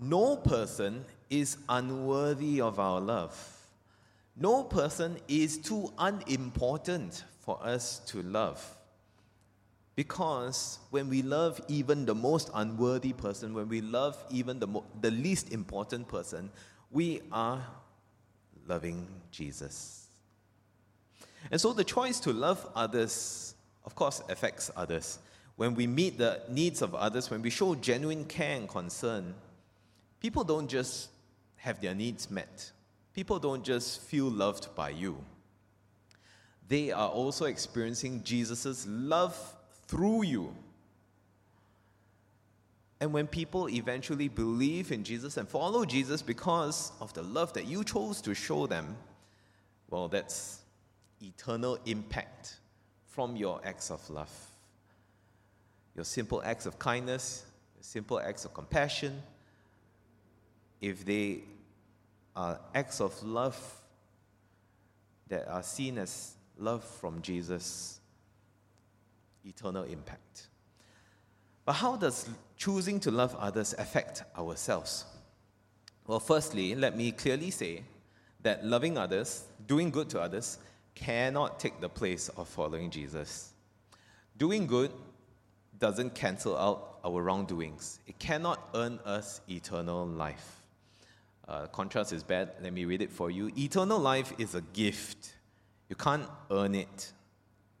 no 0.00 0.36
person 0.36 1.04
is 1.30 1.56
unworthy 1.68 2.60
of 2.60 2.80
our 2.80 3.00
love. 3.00 3.53
No 4.36 4.64
person 4.64 5.18
is 5.28 5.58
too 5.58 5.92
unimportant 5.98 7.24
for 7.40 7.58
us 7.64 8.00
to 8.06 8.22
love. 8.22 8.76
Because 9.96 10.80
when 10.90 11.08
we 11.08 11.22
love 11.22 11.60
even 11.68 12.04
the 12.04 12.14
most 12.14 12.50
unworthy 12.52 13.12
person, 13.12 13.54
when 13.54 13.68
we 13.68 13.80
love 13.80 14.16
even 14.30 14.58
the, 14.58 14.66
mo- 14.66 14.84
the 15.00 15.10
least 15.10 15.52
important 15.52 16.08
person, 16.08 16.50
we 16.90 17.20
are 17.30 17.64
loving 18.66 19.06
Jesus. 19.30 20.08
And 21.50 21.60
so 21.60 21.72
the 21.72 21.84
choice 21.84 22.18
to 22.20 22.32
love 22.32 22.66
others, 22.74 23.54
of 23.84 23.94
course, 23.94 24.20
affects 24.28 24.70
others. 24.76 25.18
When 25.56 25.74
we 25.74 25.86
meet 25.86 26.18
the 26.18 26.42
needs 26.48 26.82
of 26.82 26.94
others, 26.96 27.30
when 27.30 27.42
we 27.42 27.50
show 27.50 27.76
genuine 27.76 28.24
care 28.24 28.56
and 28.56 28.68
concern, 28.68 29.34
people 30.18 30.42
don't 30.42 30.66
just 30.66 31.10
have 31.56 31.80
their 31.80 31.94
needs 31.94 32.30
met, 32.30 32.72
people 33.14 33.38
don't 33.38 33.64
just 33.64 34.00
feel 34.02 34.26
loved 34.26 34.74
by 34.74 34.90
you. 34.90 35.16
They 36.68 36.90
are 36.90 37.08
also 37.08 37.44
experiencing 37.44 38.22
Jesus' 38.24 38.86
love 38.88 39.36
through 39.86 40.24
you. 40.24 40.54
And 43.00 43.12
when 43.12 43.26
people 43.26 43.68
eventually 43.68 44.28
believe 44.28 44.90
in 44.90 45.04
Jesus 45.04 45.36
and 45.36 45.48
follow 45.48 45.84
Jesus 45.84 46.22
because 46.22 46.92
of 47.00 47.12
the 47.12 47.22
love 47.22 47.52
that 47.52 47.66
you 47.66 47.84
chose 47.84 48.20
to 48.22 48.34
show 48.34 48.66
them, 48.66 48.96
well, 49.90 50.08
that's 50.08 50.60
eternal 51.22 51.78
impact 51.86 52.56
from 53.06 53.36
your 53.36 53.60
acts 53.64 53.90
of 53.90 54.08
love. 54.10 54.32
Your 55.94 56.04
simple 56.04 56.42
acts 56.44 56.66
of 56.66 56.78
kindness, 56.78 57.44
simple 57.80 58.18
acts 58.18 58.44
of 58.44 58.54
compassion, 58.54 59.22
if 60.80 61.04
they 61.04 61.42
are 62.36 62.60
acts 62.74 63.00
of 63.00 63.22
love 63.22 63.58
that 65.28 65.48
are 65.48 65.62
seen 65.62 65.98
as 65.98 66.34
love 66.58 66.84
from 66.84 67.22
Jesus, 67.22 68.00
eternal 69.44 69.84
impact. 69.84 70.48
But 71.64 71.74
how 71.74 71.96
does 71.96 72.28
choosing 72.56 73.00
to 73.00 73.10
love 73.10 73.34
others 73.38 73.74
affect 73.78 74.22
ourselves? 74.36 75.04
Well, 76.06 76.20
firstly, 76.20 76.74
let 76.74 76.96
me 76.96 77.12
clearly 77.12 77.50
say 77.50 77.82
that 78.42 78.64
loving 78.64 78.98
others, 78.98 79.44
doing 79.66 79.90
good 79.90 80.10
to 80.10 80.20
others, 80.20 80.58
cannot 80.94 81.58
take 81.58 81.80
the 81.80 81.88
place 81.88 82.28
of 82.30 82.46
following 82.46 82.90
Jesus. 82.90 83.52
Doing 84.36 84.66
good 84.66 84.92
doesn't 85.78 86.14
cancel 86.14 86.56
out 86.56 86.98
our 87.04 87.22
wrongdoings, 87.22 88.00
it 88.06 88.18
cannot 88.18 88.68
earn 88.74 88.98
us 89.04 89.40
eternal 89.48 90.06
life. 90.06 90.63
Uh, 91.48 91.66
contrast 91.66 92.12
is 92.12 92.22
bad. 92.22 92.52
Let 92.62 92.72
me 92.72 92.84
read 92.84 93.02
it 93.02 93.12
for 93.12 93.30
you. 93.30 93.50
Eternal 93.56 93.98
life 93.98 94.32
is 94.38 94.54
a 94.54 94.62
gift. 94.72 95.34
You 95.88 95.96
can't 95.96 96.26
earn 96.50 96.74
it. 96.74 97.12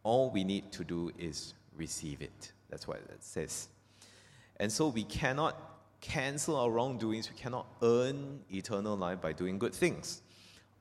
All 0.02 0.30
we 0.30 0.44
need 0.44 0.70
to 0.72 0.84
do 0.84 1.10
is 1.18 1.54
receive 1.76 2.20
it. 2.20 2.52
That's 2.68 2.86
what 2.86 2.98
it 2.98 3.24
says. 3.24 3.68
And 4.60 4.70
so 4.70 4.88
we 4.88 5.04
cannot 5.04 5.58
cancel 6.00 6.56
our 6.56 6.70
wrongdoings. 6.70 7.30
We 7.30 7.36
cannot 7.36 7.66
earn 7.82 8.40
eternal 8.52 8.96
life 8.96 9.22
by 9.22 9.32
doing 9.32 9.58
good 9.58 9.74
things. 9.74 10.20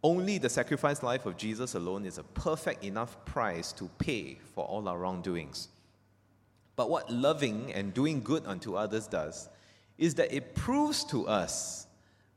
Only 0.04 0.38
the 0.38 0.50
sacrificed 0.50 1.02
life 1.02 1.26
of 1.26 1.38
Jesus 1.38 1.76
alone 1.76 2.06
is 2.06 2.18
a 2.18 2.24
perfect 2.24 2.84
enough 2.84 3.24
price 3.24 3.72
to 3.74 3.90
pay 3.98 4.38
for 4.54 4.66
all 4.66 4.90
our 4.90 4.98
wrongdoings. 4.98 5.70
But 6.76 6.90
what 6.90 7.10
loving 7.10 7.72
and 7.74 7.94
doing 7.94 8.22
good 8.22 8.46
unto 8.46 8.76
others 8.76 9.08
does 9.08 9.48
is 9.98 10.16
that 10.16 10.34
it 10.34 10.56
proves 10.56 11.06
to 11.06 11.28
us 11.28 11.88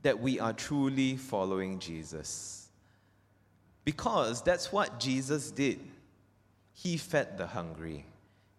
that 0.06 0.20
we 0.20 0.38
are 0.38 0.52
truly 0.52 1.16
following 1.16 1.80
Jesus. 1.80 2.68
Because 3.84 4.40
that's 4.40 4.70
what 4.70 5.00
Jesus 5.00 5.50
did. 5.50 5.80
He 6.74 6.96
fed 6.96 7.36
the 7.36 7.48
hungry, 7.48 8.06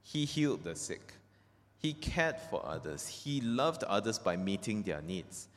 He 0.04 0.26
healed 0.26 0.66
the 0.66 0.76
sick, 0.76 1.14
He 1.78 1.94
cared 1.94 2.36
for 2.50 2.62
others, 2.66 3.08
He 3.08 3.40
loved 3.40 3.86
others 3.86 4.20
by 4.20 4.36
meeting 4.36 4.84
their 4.84 5.02
needs. 5.02 5.48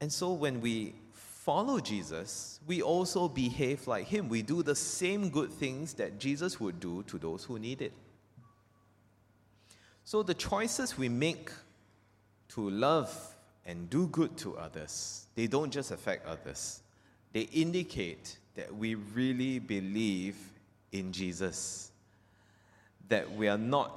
And 0.00 0.12
so 0.12 0.32
when 0.32 0.60
we 0.60 0.94
follow 1.12 1.80
Jesus, 1.80 2.60
we 2.64 2.82
also 2.82 3.26
behave 3.26 3.88
like 3.88 4.06
Him. 4.06 4.28
We 4.28 4.42
do 4.42 4.62
the 4.62 4.76
same 4.76 5.28
good 5.28 5.50
things 5.50 5.94
that 5.94 6.20
Jesus 6.20 6.60
would 6.60 6.78
do 6.78 7.02
to 7.08 7.18
those 7.18 7.42
who 7.42 7.58
need 7.58 7.82
it. 7.82 7.94
So 10.04 10.22
the 10.22 10.34
choices 10.34 10.96
we 10.96 11.08
make 11.08 11.50
to 12.50 12.70
love 12.70 13.32
and 13.66 13.88
do 13.88 14.06
good 14.08 14.36
to 14.38 14.56
others, 14.56 15.26
they 15.34 15.46
don't 15.46 15.70
just 15.70 15.90
affect 15.90 16.26
others, 16.26 16.82
they 17.32 17.42
indicate 17.42 18.38
that 18.54 18.74
we 18.74 18.94
really 18.94 19.58
believe 19.58 20.36
in 20.90 21.12
Jesus, 21.12 21.90
that 23.08 23.30
we 23.32 23.48
are 23.48 23.58
not 23.58 23.92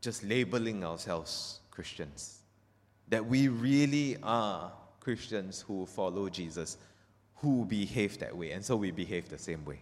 just 0.00 0.22
labeling 0.22 0.84
ourselves 0.84 1.60
Christians, 1.70 2.40
that 3.08 3.24
we 3.24 3.48
really 3.48 4.16
are 4.22 4.70
Christians 5.00 5.64
who 5.66 5.86
follow 5.86 6.28
Jesus, 6.28 6.76
who 7.36 7.64
behave 7.64 8.18
that 8.18 8.36
way, 8.36 8.52
and 8.52 8.64
so 8.64 8.76
we 8.76 8.90
behave 8.90 9.28
the 9.28 9.38
same 9.38 9.64
way. 9.64 9.80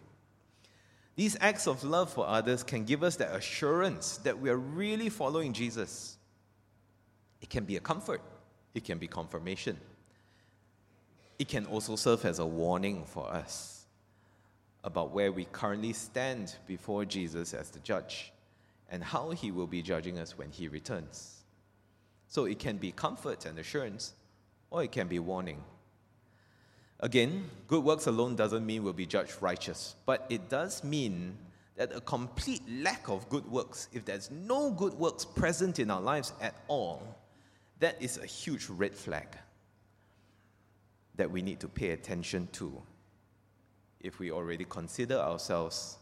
These 1.14 1.36
acts 1.40 1.66
of 1.66 1.84
love 1.84 2.10
for 2.10 2.26
others 2.26 2.62
can 2.62 2.84
give 2.84 3.02
us 3.02 3.16
that 3.16 3.34
assurance 3.34 4.16
that 4.18 4.38
we 4.38 4.48
are 4.48 4.56
really 4.56 5.10
following 5.10 5.52
Jesus. 5.52 6.16
It 7.42 7.50
can 7.50 7.64
be 7.64 7.76
a 7.76 7.80
comfort 7.80 8.22
it 8.74 8.84
can 8.84 8.98
be 8.98 9.06
confirmation. 9.06 9.76
It 11.38 11.48
can 11.48 11.66
also 11.66 11.96
serve 11.96 12.24
as 12.24 12.38
a 12.38 12.46
warning 12.46 13.04
for 13.04 13.28
us 13.30 13.84
about 14.84 15.12
where 15.12 15.32
we 15.32 15.44
currently 15.46 15.92
stand 15.92 16.56
before 16.66 17.04
Jesus 17.04 17.54
as 17.54 17.70
the 17.70 17.78
judge 17.80 18.32
and 18.90 19.02
how 19.02 19.30
he 19.30 19.50
will 19.50 19.66
be 19.66 19.82
judging 19.82 20.18
us 20.18 20.36
when 20.36 20.50
he 20.50 20.68
returns. 20.68 21.42
So 22.28 22.44
it 22.44 22.58
can 22.58 22.76
be 22.76 22.92
comfort 22.92 23.46
and 23.46 23.58
assurance, 23.58 24.12
or 24.70 24.82
it 24.82 24.92
can 24.92 25.08
be 25.08 25.18
warning. 25.18 25.62
Again, 27.00 27.50
good 27.68 27.82
works 27.82 28.06
alone 28.06 28.36
doesn't 28.36 28.64
mean 28.64 28.84
we'll 28.84 28.92
be 28.92 29.06
judged 29.06 29.36
righteous, 29.40 29.96
but 30.06 30.26
it 30.30 30.48
does 30.48 30.84
mean 30.84 31.36
that 31.76 31.94
a 31.94 32.00
complete 32.00 32.62
lack 32.68 33.08
of 33.08 33.28
good 33.28 33.46
works, 33.50 33.88
if 33.92 34.04
there's 34.04 34.30
no 34.30 34.70
good 34.70 34.94
works 34.94 35.24
present 35.24 35.78
in 35.78 35.90
our 35.90 36.00
lives 36.00 36.32
at 36.40 36.54
all, 36.68 37.02
that 37.82 38.00
is 38.00 38.16
a 38.18 38.26
huge 38.26 38.68
red 38.68 38.94
flag 38.94 39.26
that 41.16 41.28
we 41.28 41.42
need 41.42 41.58
to 41.58 41.66
pay 41.66 41.90
attention 41.90 42.48
to 42.52 42.80
if 44.00 44.20
we 44.20 44.30
already 44.30 44.64
consider 44.64 45.16
ourselves 45.16 45.96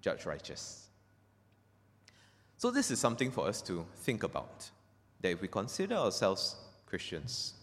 judge 0.00 0.26
righteous. 0.26 0.88
So, 2.56 2.72
this 2.72 2.90
is 2.90 2.98
something 2.98 3.30
for 3.30 3.46
us 3.46 3.62
to 3.62 3.86
think 3.98 4.24
about. 4.24 4.68
That 5.20 5.30
if 5.30 5.40
we 5.40 5.46
consider 5.46 5.94
ourselves 5.94 6.56
Christians, 6.84 7.54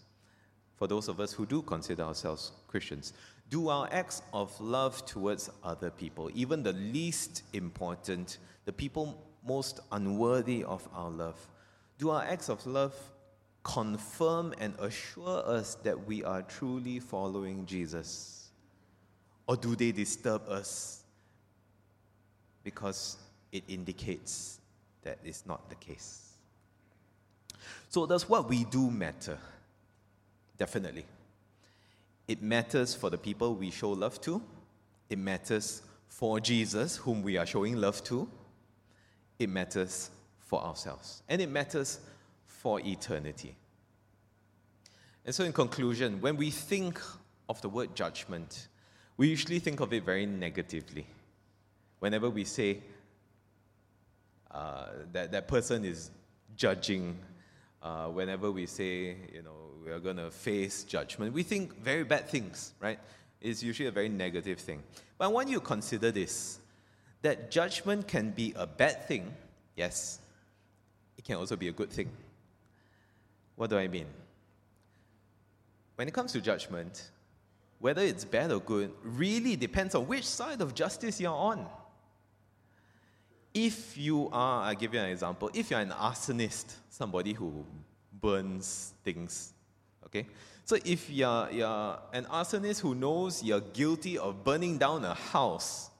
for 0.76 0.88
those 0.88 1.08
of 1.08 1.20
us 1.20 1.32
who 1.32 1.44
do 1.44 1.60
consider 1.60 2.04
ourselves 2.04 2.52
Christians, 2.66 3.12
do 3.50 3.68
our 3.68 3.86
acts 3.92 4.22
of 4.32 4.58
love 4.58 5.04
towards 5.04 5.50
other 5.62 5.90
people, 5.90 6.30
even 6.32 6.62
the 6.62 6.72
least 6.72 7.42
important, 7.52 8.38
the 8.64 8.72
people 8.72 9.22
most 9.46 9.80
unworthy 9.92 10.64
of 10.64 10.88
our 10.94 11.10
love, 11.10 11.46
do 11.98 12.08
our 12.08 12.22
acts 12.22 12.48
of 12.48 12.66
love 12.66 12.94
confirm 13.66 14.54
and 14.58 14.74
assure 14.78 15.42
us 15.44 15.74
that 15.82 16.06
we 16.06 16.22
are 16.22 16.42
truly 16.42 17.00
following 17.00 17.66
Jesus? 17.66 18.50
Or 19.48 19.56
do 19.56 19.74
they 19.74 19.90
disturb 19.90 20.48
us 20.48 21.02
because 22.62 23.16
it 23.50 23.64
indicates 23.66 24.60
that 25.02 25.18
is 25.24 25.42
not 25.46 25.68
the 25.68 25.74
case? 25.74 26.34
So, 27.88 28.06
does 28.06 28.28
what 28.28 28.48
we 28.48 28.64
do 28.64 28.88
matter? 28.90 29.38
Definitely. 30.56 31.04
It 32.28 32.42
matters 32.42 32.94
for 32.94 33.10
the 33.10 33.18
people 33.18 33.56
we 33.56 33.70
show 33.72 33.90
love 33.90 34.20
to, 34.22 34.40
it 35.10 35.18
matters 35.18 35.82
for 36.06 36.38
Jesus, 36.38 36.96
whom 36.96 37.22
we 37.22 37.36
are 37.36 37.46
showing 37.46 37.76
love 37.76 38.02
to, 38.04 38.28
it 39.40 39.48
matters 39.48 40.10
for 40.38 40.62
ourselves, 40.62 41.22
and 41.28 41.40
it 41.40 41.50
matters 41.50 41.98
for 42.60 42.80
eternity. 42.80 43.54
And 45.24 45.34
so, 45.34 45.44
in 45.44 45.52
conclusion, 45.52 46.20
when 46.20 46.36
we 46.36 46.50
think 46.50 47.00
of 47.48 47.60
the 47.60 47.68
word 47.68 47.94
judgment, 47.94 48.68
we 49.16 49.28
usually 49.28 49.58
think 49.58 49.80
of 49.80 49.92
it 49.92 50.04
very 50.04 50.26
negatively. 50.26 51.06
Whenever 51.98 52.30
we 52.30 52.44
say 52.44 52.80
uh, 54.50 54.86
that 55.12 55.32
that 55.32 55.48
person 55.48 55.84
is 55.84 56.10
judging, 56.56 57.18
uh, 57.82 58.06
whenever 58.06 58.50
we 58.50 58.66
say, 58.66 59.16
you 59.32 59.42
know, 59.42 59.70
we 59.84 59.90
are 59.90 60.00
going 60.00 60.16
to 60.16 60.30
face 60.30 60.84
judgment, 60.84 61.32
we 61.32 61.42
think 61.42 61.76
very 61.80 62.04
bad 62.04 62.28
things, 62.28 62.72
right? 62.80 62.98
It's 63.40 63.62
usually 63.62 63.88
a 63.88 63.92
very 63.92 64.08
negative 64.08 64.58
thing. 64.58 64.82
But 65.18 65.26
I 65.26 65.28
want 65.28 65.48
you 65.48 65.58
to 65.58 65.64
consider 65.64 66.10
this 66.10 66.60
that 67.22 67.50
judgment 67.50 68.06
can 68.06 68.30
be 68.30 68.54
a 68.56 68.66
bad 68.66 69.08
thing, 69.08 69.34
yes, 69.74 70.20
it 71.18 71.24
can 71.24 71.36
also 71.36 71.56
be 71.56 71.68
a 71.68 71.72
good 71.72 71.90
thing. 71.90 72.10
What 73.56 73.70
do 73.70 73.78
I 73.78 73.88
mean? 73.88 74.06
When 75.96 76.06
it 76.06 76.14
comes 76.14 76.32
to 76.32 76.40
judgment, 76.40 77.10
whether 77.78 78.02
it's 78.02 78.24
bad 78.24 78.52
or 78.52 78.60
good 78.60 78.92
really 79.02 79.56
depends 79.56 79.94
on 79.94 80.06
which 80.06 80.26
side 80.26 80.60
of 80.60 80.74
justice 80.74 81.20
you're 81.20 81.32
on. 81.32 81.66
If 83.52 83.96
you 83.96 84.28
are, 84.30 84.64
I'll 84.64 84.74
give 84.74 84.92
you 84.92 85.00
an 85.00 85.10
example, 85.10 85.50
if 85.54 85.70
you're 85.70 85.80
an 85.80 85.90
arsonist, 85.90 86.74
somebody 86.90 87.32
who 87.32 87.64
burns 88.12 88.92
things, 89.02 89.54
okay? 90.04 90.26
So 90.64 90.76
if 90.84 91.08
you're, 91.08 91.48
you're 91.50 91.98
an 92.12 92.24
arsonist 92.24 92.80
who 92.80 92.94
knows 92.94 93.42
you're 93.42 93.60
guilty 93.60 94.18
of 94.18 94.44
burning 94.44 94.76
down 94.76 95.04
a 95.04 95.14
house, 95.14 95.90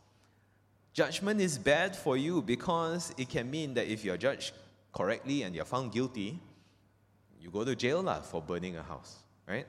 judgment 0.93 1.41
is 1.41 1.57
bad 1.57 1.97
for 1.97 2.17
you 2.17 2.43
because 2.43 3.15
it 3.17 3.31
can 3.31 3.51
mean 3.51 3.73
that 3.75 3.87
if 3.87 4.05
you're 4.05 4.19
judged 4.19 4.53
correctly 4.93 5.43
and 5.43 5.55
you're 5.55 5.65
found 5.65 5.93
guilty, 5.93 6.39
you 7.41 7.51
go 7.51 7.65
to 7.65 7.75
jail 7.75 8.03
lah 8.03 8.21
for 8.21 8.43
burning 8.43 8.77
a 8.77 8.83
house, 8.83 9.17
right? 9.47 9.67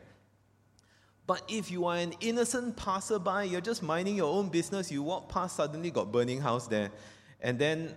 But 1.26 1.44
if 1.50 1.70
you 1.70 1.86
are 1.86 1.98
an 1.98 2.14
innocent 2.22 2.78
passerby, 2.78 3.50
you're 3.50 3.62
just 3.62 3.84
minding 3.84 4.16
your 4.16 4.34
own 4.34 4.48
business, 4.50 4.90
you 4.92 5.04
walk 5.04 5.28
past, 5.28 5.58
suddenly 5.58 5.92
got 5.92 6.12
burning 6.12 6.40
house 6.40 6.68
there, 6.68 6.90
and 7.42 7.60
then 7.60 7.94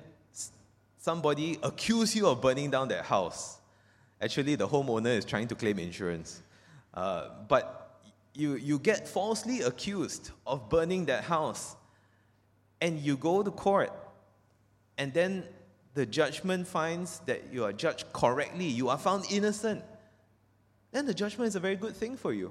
somebody 0.98 1.58
accuse 1.62 2.14
you 2.14 2.26
of 2.26 2.42
burning 2.42 2.70
down 2.70 2.88
that 2.88 3.04
house. 3.04 3.58
Actually, 4.20 4.56
the 4.56 4.66
homeowner 4.66 5.16
is 5.16 5.24
trying 5.24 5.46
to 5.48 5.54
claim 5.54 5.78
insurance. 5.78 6.42
Uh, 6.92 7.28
but 7.48 8.00
you, 8.34 8.54
you 8.54 8.78
get 8.78 9.08
falsely 9.08 9.62
accused 9.62 10.30
of 10.46 10.68
burning 10.68 11.06
that 11.06 11.24
house, 11.24 11.76
and 12.80 12.98
you 12.98 13.16
go 13.16 13.42
to 13.42 13.50
court, 13.50 13.92
and 14.98 15.14
then 15.14 15.44
the 16.00 16.06
judgment 16.06 16.66
finds 16.66 17.18
that 17.26 17.52
you 17.52 17.62
are 17.62 17.74
judged 17.74 18.10
correctly, 18.14 18.64
you 18.64 18.88
are 18.88 18.96
found 18.96 19.22
innocent, 19.30 19.84
then 20.92 21.04
the 21.04 21.12
judgment 21.12 21.46
is 21.46 21.56
a 21.56 21.60
very 21.60 21.76
good 21.76 21.94
thing 21.94 22.16
for 22.16 22.32
you. 22.32 22.50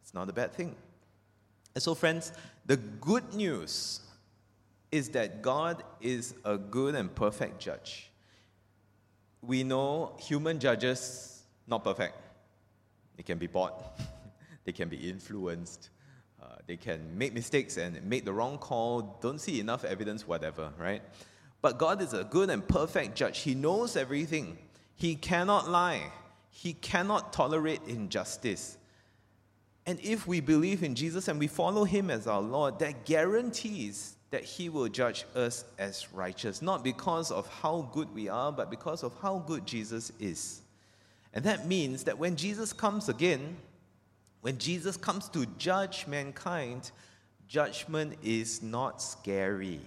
It's 0.00 0.12
not 0.12 0.28
a 0.28 0.32
bad 0.32 0.52
thing. 0.52 0.74
And 1.76 1.80
so, 1.80 1.94
friends, 1.94 2.32
the 2.66 2.78
good 2.78 3.32
news 3.32 4.00
is 4.90 5.10
that 5.10 5.40
God 5.40 5.84
is 6.00 6.34
a 6.44 6.58
good 6.58 6.96
and 6.96 7.14
perfect 7.14 7.60
judge. 7.60 8.10
We 9.40 9.62
know 9.62 10.16
human 10.18 10.58
judges 10.58 11.44
not 11.68 11.84
perfect. 11.84 12.16
They 13.16 13.22
can 13.22 13.38
be 13.38 13.46
bought, 13.46 14.00
they 14.64 14.72
can 14.72 14.88
be 14.88 14.96
influenced, 14.96 15.90
uh, 16.42 16.56
they 16.66 16.76
can 16.76 17.16
make 17.16 17.34
mistakes 17.34 17.76
and 17.76 18.02
make 18.02 18.24
the 18.24 18.32
wrong 18.32 18.58
call, 18.58 19.20
don't 19.22 19.40
see 19.40 19.60
enough 19.60 19.84
evidence, 19.84 20.26
whatever, 20.26 20.72
right? 20.76 21.02
But 21.62 21.78
God 21.78 22.02
is 22.02 22.12
a 22.12 22.24
good 22.24 22.50
and 22.50 22.66
perfect 22.66 23.14
judge. 23.14 23.38
He 23.38 23.54
knows 23.54 23.96
everything. 23.96 24.58
He 24.96 25.14
cannot 25.14 25.70
lie. 25.70 26.12
He 26.50 26.74
cannot 26.74 27.32
tolerate 27.32 27.80
injustice. 27.86 28.76
And 29.86 29.98
if 30.00 30.26
we 30.26 30.40
believe 30.40 30.82
in 30.82 30.94
Jesus 30.94 31.28
and 31.28 31.38
we 31.38 31.46
follow 31.46 31.84
him 31.84 32.10
as 32.10 32.26
our 32.26 32.42
Lord, 32.42 32.78
that 32.80 33.04
guarantees 33.04 34.16
that 34.30 34.44
he 34.44 34.68
will 34.68 34.88
judge 34.88 35.24
us 35.34 35.64
as 35.78 36.12
righteous, 36.12 36.62
not 36.62 36.82
because 36.82 37.30
of 37.30 37.46
how 37.48 37.88
good 37.92 38.12
we 38.14 38.28
are, 38.28 38.50
but 38.52 38.70
because 38.70 39.02
of 39.02 39.12
how 39.20 39.38
good 39.38 39.66
Jesus 39.66 40.12
is. 40.18 40.62
And 41.34 41.44
that 41.44 41.66
means 41.66 42.04
that 42.04 42.18
when 42.18 42.36
Jesus 42.36 42.72
comes 42.72 43.08
again, 43.08 43.56
when 44.40 44.58
Jesus 44.58 44.96
comes 44.96 45.28
to 45.30 45.46
judge 45.58 46.06
mankind, 46.06 46.90
judgment 47.46 48.14
is 48.22 48.62
not 48.62 49.02
scary. 49.02 49.80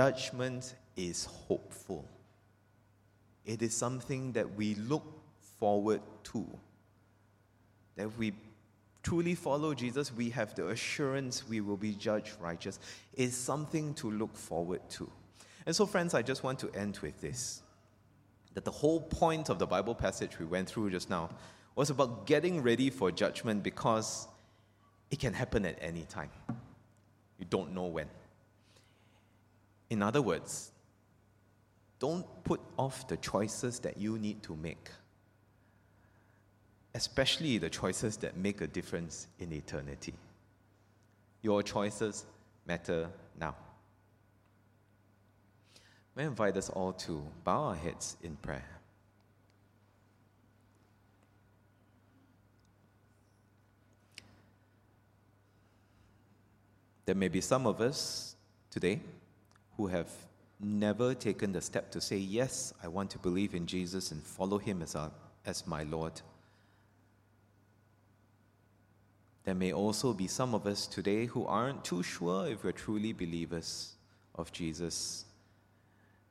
Judgment 0.00 0.76
is 0.96 1.26
hopeful. 1.26 2.06
It 3.44 3.60
is 3.60 3.76
something 3.76 4.32
that 4.32 4.54
we 4.54 4.74
look 4.76 5.04
forward 5.58 6.00
to 6.22 6.46
that 7.96 8.06
if 8.06 8.16
we 8.16 8.32
truly 9.02 9.34
follow 9.34 9.74
Jesus, 9.74 10.10
we 10.10 10.30
have 10.30 10.54
the 10.54 10.68
assurance 10.68 11.46
we 11.46 11.60
will 11.60 11.76
be 11.76 11.92
judged 11.92 12.32
righteous, 12.40 12.78
is 13.12 13.36
something 13.36 13.92
to 13.92 14.10
look 14.10 14.34
forward 14.34 14.80
to. 14.88 15.06
And 15.66 15.76
so, 15.76 15.84
friends, 15.84 16.14
I 16.14 16.22
just 16.22 16.42
want 16.42 16.58
to 16.60 16.70
end 16.70 16.98
with 17.02 17.20
this 17.20 17.60
that 18.54 18.64
the 18.64 18.70
whole 18.70 19.02
point 19.02 19.50
of 19.50 19.58
the 19.58 19.66
Bible 19.66 19.94
passage 19.94 20.38
we 20.38 20.46
went 20.46 20.66
through 20.66 20.92
just 20.92 21.10
now 21.10 21.28
was 21.76 21.90
about 21.90 22.24
getting 22.24 22.62
ready 22.62 22.88
for 22.88 23.10
judgment 23.10 23.62
because 23.62 24.28
it 25.10 25.18
can 25.18 25.34
happen 25.34 25.66
at 25.66 25.76
any 25.78 26.04
time. 26.04 26.30
You 27.38 27.44
don't 27.50 27.74
know 27.74 27.84
when. 27.84 28.06
In 29.90 30.02
other 30.02 30.22
words, 30.22 30.72
don't 31.98 32.24
put 32.44 32.60
off 32.78 33.06
the 33.08 33.18
choices 33.18 33.80
that 33.80 33.98
you 33.98 34.18
need 34.18 34.42
to 34.44 34.56
make 34.56 34.88
especially 36.94 37.58
the 37.58 37.70
choices 37.70 38.16
that 38.18 38.36
make 38.36 38.60
a 38.60 38.66
difference 38.66 39.28
in 39.38 39.52
eternity. 39.52 40.14
Your 41.42 41.62
choices 41.62 42.26
matter 42.66 43.08
now. 43.38 43.54
May 46.16 46.24
I 46.24 46.26
invite 46.26 46.56
us 46.56 46.68
all 46.68 46.92
to 46.94 47.22
bow 47.44 47.68
our 47.68 47.74
heads 47.74 48.16
in 48.22 48.36
prayer. 48.36 48.66
There 57.06 57.14
may 57.14 57.28
be 57.28 57.40
some 57.40 57.66
of 57.66 57.80
us 57.80 58.36
today 58.70 59.00
who 59.80 59.86
have 59.86 60.10
never 60.60 61.14
taken 61.14 61.52
the 61.52 61.60
step 61.62 61.90
to 61.90 62.02
say, 62.02 62.18
Yes, 62.18 62.74
I 62.82 62.88
want 62.88 63.08
to 63.12 63.18
believe 63.18 63.54
in 63.54 63.66
Jesus 63.66 64.10
and 64.12 64.22
follow 64.22 64.58
him 64.58 64.82
as, 64.82 64.94
our, 64.94 65.10
as 65.46 65.66
my 65.66 65.84
Lord. 65.84 66.20
There 69.44 69.54
may 69.54 69.72
also 69.72 70.12
be 70.12 70.26
some 70.26 70.54
of 70.54 70.66
us 70.66 70.86
today 70.86 71.24
who 71.24 71.46
aren't 71.46 71.82
too 71.82 72.02
sure 72.02 72.46
if 72.46 72.62
we're 72.62 72.72
truly 72.72 73.14
believers 73.14 73.94
of 74.34 74.52
Jesus 74.52 75.24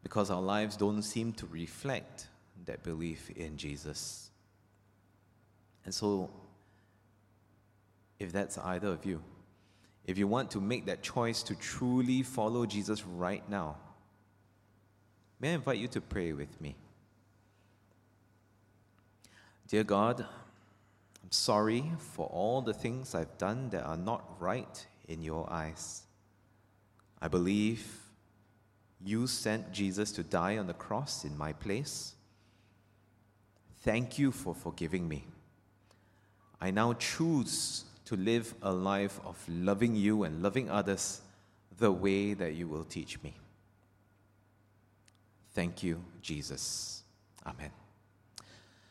because 0.04 0.30
our 0.30 0.42
lives 0.42 0.78
don't 0.78 1.02
seem 1.02 1.34
to 1.34 1.48
reflect 1.48 2.28
that 2.68 2.84
belief 2.84 3.32
in 3.32 3.58
Jesus. 3.58 4.30
And 5.86 5.94
so, 5.94 6.30
if 8.20 8.32
that's 8.32 8.60
either 8.60 8.90
of 8.90 9.04
you, 9.08 9.24
if 10.10 10.18
you 10.18 10.28
want 10.28 10.50
to 10.50 10.60
make 10.60 10.88
that 10.88 11.04
choice 11.04 11.44
to 11.44 11.54
truly 11.54 12.24
follow 12.24 12.66
Jesus 12.66 13.06
right 13.06 13.48
now, 13.48 13.76
may 15.40 15.52
I 15.52 15.54
invite 15.54 15.78
you 15.78 15.88
to 15.90 16.02
pray 16.02 16.34
with 16.34 16.60
me? 16.60 16.76
Dear 19.68 19.84
God, 19.84 20.22
I'm 20.22 21.32
sorry 21.32 21.92
for 22.00 22.26
all 22.26 22.64
the 22.64 22.74
things 22.74 23.14
I've 23.14 23.38
done 23.38 23.70
that 23.70 23.84
are 23.84 23.98
not 23.98 24.24
right 24.40 24.88
in 25.08 25.22
your 25.22 25.48
eyes. 25.54 26.02
I 27.22 27.28
believe 27.28 27.86
you 29.06 29.28
sent 29.28 29.72
Jesus 29.72 30.12
to 30.14 30.24
die 30.24 30.58
on 30.58 30.66
the 30.66 30.74
cross 30.74 31.24
in 31.24 31.38
my 31.38 31.54
place. 31.54 32.16
Thank 33.84 34.18
you 34.18 34.32
for 34.32 34.56
forgiving 34.56 35.08
me. 35.08 35.28
I 36.60 36.72
now 36.72 36.94
choose 36.94 37.86
to 38.10 38.16
live 38.16 38.56
a 38.64 38.72
life 38.72 39.20
of 39.24 39.38
loving 39.48 39.96
you 39.96 40.24
and 40.24 40.42
loving 40.42 40.68
others 40.68 41.22
the 41.78 41.92
way 41.92 42.34
that 42.34 42.56
you 42.56 42.68
will 42.68 42.84
teach 42.84 43.22
me. 43.22 43.36
Thank 45.54 45.84
you, 45.84 46.04
Jesus. 46.20 47.04
Amen. 47.46 47.79